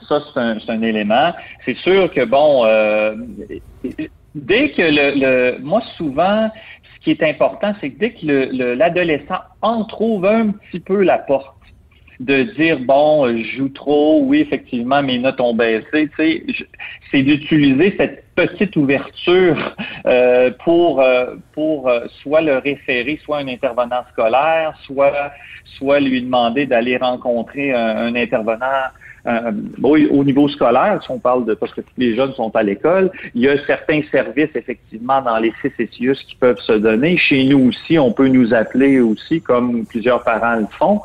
[0.07, 1.33] Ça, c'est un, élément.
[1.65, 3.15] C'est sûr que, bon, euh,
[4.35, 6.49] dès que le, Moi, souvent,
[6.95, 11.17] ce qui est important, c'est que dès que l'adolescent en trouve un petit peu la
[11.17, 11.53] porte,
[12.19, 16.43] de dire bon, je joue trop, oui, effectivement, mes notes ont baissé, tu sais,
[17.11, 19.75] c'est d'utiliser cette petite ouverture
[20.07, 21.91] euh, pour euh, pour
[22.23, 25.31] soit le référer, soit un intervenant scolaire, soit
[25.77, 28.89] soit lui demander d'aller rencontrer un intervenant
[29.27, 29.51] euh,
[29.83, 33.11] au niveau scolaire, si on parle de parce que tous les jeunes sont à l'école,
[33.35, 37.17] il y a certains services effectivement dans les CCCIUS qui peuvent se donner.
[37.17, 41.01] Chez nous aussi, on peut nous appeler aussi, comme plusieurs parents le font.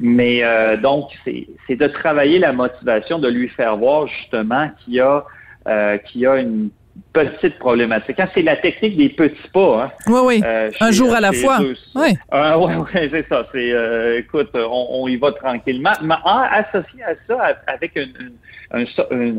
[0.00, 5.00] Mais euh, donc, c'est de travailler la motivation, de lui faire voir justement qu'il y
[5.00, 5.24] a
[5.68, 6.70] euh, qu'il y a une
[7.12, 8.16] petite problématique.
[8.16, 9.84] Quand c'est la technique des petits pas.
[9.84, 10.42] Hein, oui, oui.
[10.44, 11.58] Euh, un jour à la fois.
[11.94, 12.16] oui.
[12.32, 13.46] Euh, oui, oui, c'est ça.
[13.52, 15.92] C'est, euh, écoute, on, y va tranquillement.
[16.02, 18.84] Mais associé à ça, avec un,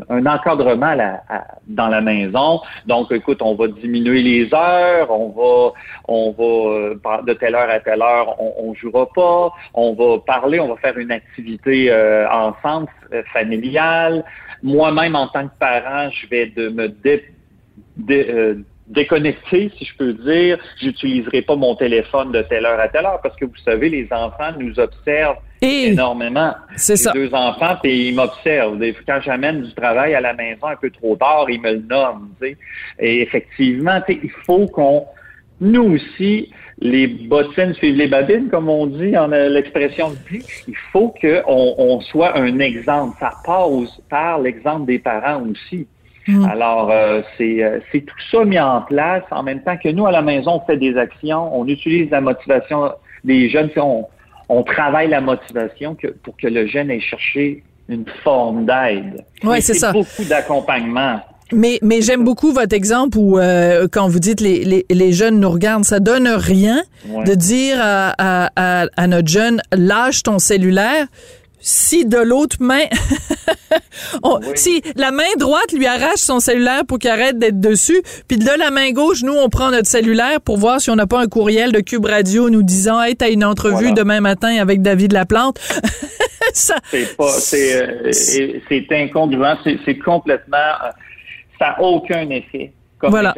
[0.08, 0.96] un, encadrement
[1.66, 2.60] dans la maison.
[2.86, 5.72] Donc, écoute, on va diminuer les heures, on va,
[6.06, 6.30] on
[7.02, 10.68] va de telle heure à telle heure, on, ne jouera pas, on va parler, on
[10.68, 11.92] va faire une activité
[12.30, 12.88] ensemble,
[13.32, 14.24] familiale.
[14.62, 17.24] Moi-même, en tant que parent, je vais de me dé
[18.10, 20.58] euh, déconnecté, si je peux dire.
[20.80, 24.06] J'utiliserai pas mon téléphone de telle heure à telle heure parce que vous savez, les
[24.10, 26.54] enfants nous observent énormément.
[26.76, 27.12] C'est ça.
[27.12, 28.78] deux enfants, puis ils m'observent.
[29.06, 32.34] Quand j'amène du travail à la maison un peu trop tard, ils me le nomment.
[32.42, 35.06] Et effectivement, il faut qu'on,
[35.60, 40.44] nous aussi, les bottines suivent les babines, comme on dit en euh, l'expression de vie.
[40.68, 43.16] Il faut qu'on on soit un exemple.
[43.20, 45.86] Ça passe par l'exemple des parents aussi.
[46.26, 46.44] Mm.
[46.44, 50.12] Alors, euh, euh, c'est tout ça mis en place en même temps que nous, à
[50.12, 52.92] la maison, on fait des actions, on utilise la motivation
[53.24, 54.06] des jeunes, on,
[54.48, 59.24] on travaille la motivation que, pour que le jeune ait cherché une forme d'aide.
[59.42, 59.92] Oui, c'est ça.
[59.92, 61.20] beaucoup d'accompagnement.
[61.52, 65.38] Mais, mais j'aime beaucoup votre exemple où, euh, quand vous dites les, les, les, jeunes
[65.40, 71.06] nous regardent, ça donne rien de dire à, à, à, notre jeune, lâche ton cellulaire
[71.64, 72.84] si de l'autre main,
[74.54, 78.58] si la main droite lui arrache son cellulaire pour qu'il arrête d'être dessus, puis de
[78.58, 81.26] la main gauche, nous, on prend notre cellulaire pour voir si on n'a pas un
[81.26, 85.58] courriel de Cube Radio nous disant, hey, t'as une entrevue demain matin avec David Laplante.
[86.52, 86.76] ça...
[86.90, 89.56] C'est pas, c'est, euh, c'est incongruent,
[89.86, 90.90] c'est complètement, euh,
[91.58, 93.34] ça n'a aucun effet voilà.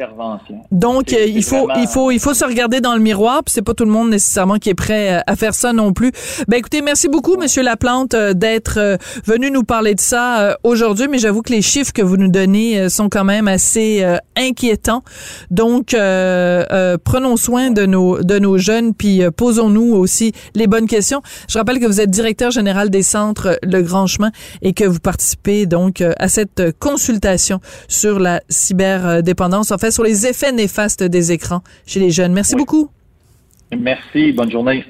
[0.71, 3.61] Donc euh, il faut il faut il faut se regarder dans le miroir, puis c'est
[3.61, 6.11] pas tout le monde nécessairement qui est prêt euh, à faire ça non plus.
[6.47, 11.17] Ben écoutez, merci beaucoup monsieur Laplante euh, d'être venu nous parler de ça aujourd'hui, mais
[11.17, 14.05] j'avoue que les chiffres que vous nous donnez sont quand même assez
[14.35, 15.03] inquiétants.
[15.51, 21.21] Donc prenons soin de nos de nos jeunes puis posons-nous aussi les bonnes questions.
[21.49, 24.31] Je rappelle que vous êtes directeur général des centres Le Grand Chemin
[24.61, 30.03] et que vous participez donc à cette consultation sur la cyberdépendance dépendance, en fait, sur
[30.03, 32.33] les effets néfastes des écrans chez les jeunes.
[32.33, 32.89] Merci beaucoup.
[33.71, 34.31] Merci.
[34.33, 34.83] Bonne journée.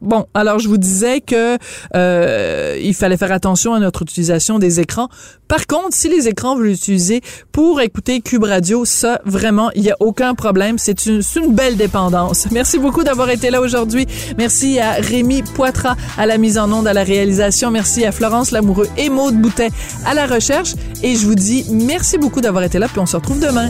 [0.00, 1.58] Bon, alors je vous disais que
[1.94, 5.08] euh, il fallait faire attention à notre utilisation des écrans.
[5.48, 7.20] Par contre, si les écrans vous l'utilisez
[7.52, 10.78] pour écouter Cube Radio, ça vraiment, il y a aucun problème.
[10.78, 12.48] C'est une, une belle dépendance.
[12.52, 14.06] Merci beaucoup d'avoir été là aujourd'hui.
[14.36, 17.70] Merci à Rémi Poitras à la mise en onde, à la réalisation.
[17.70, 19.70] Merci à Florence Lamoureux et Maude Boutet
[20.06, 20.74] à la recherche.
[21.02, 22.86] Et je vous dis merci beaucoup d'avoir été là.
[22.88, 23.68] Puis on se retrouve demain.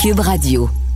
[0.00, 0.89] Cube Radio.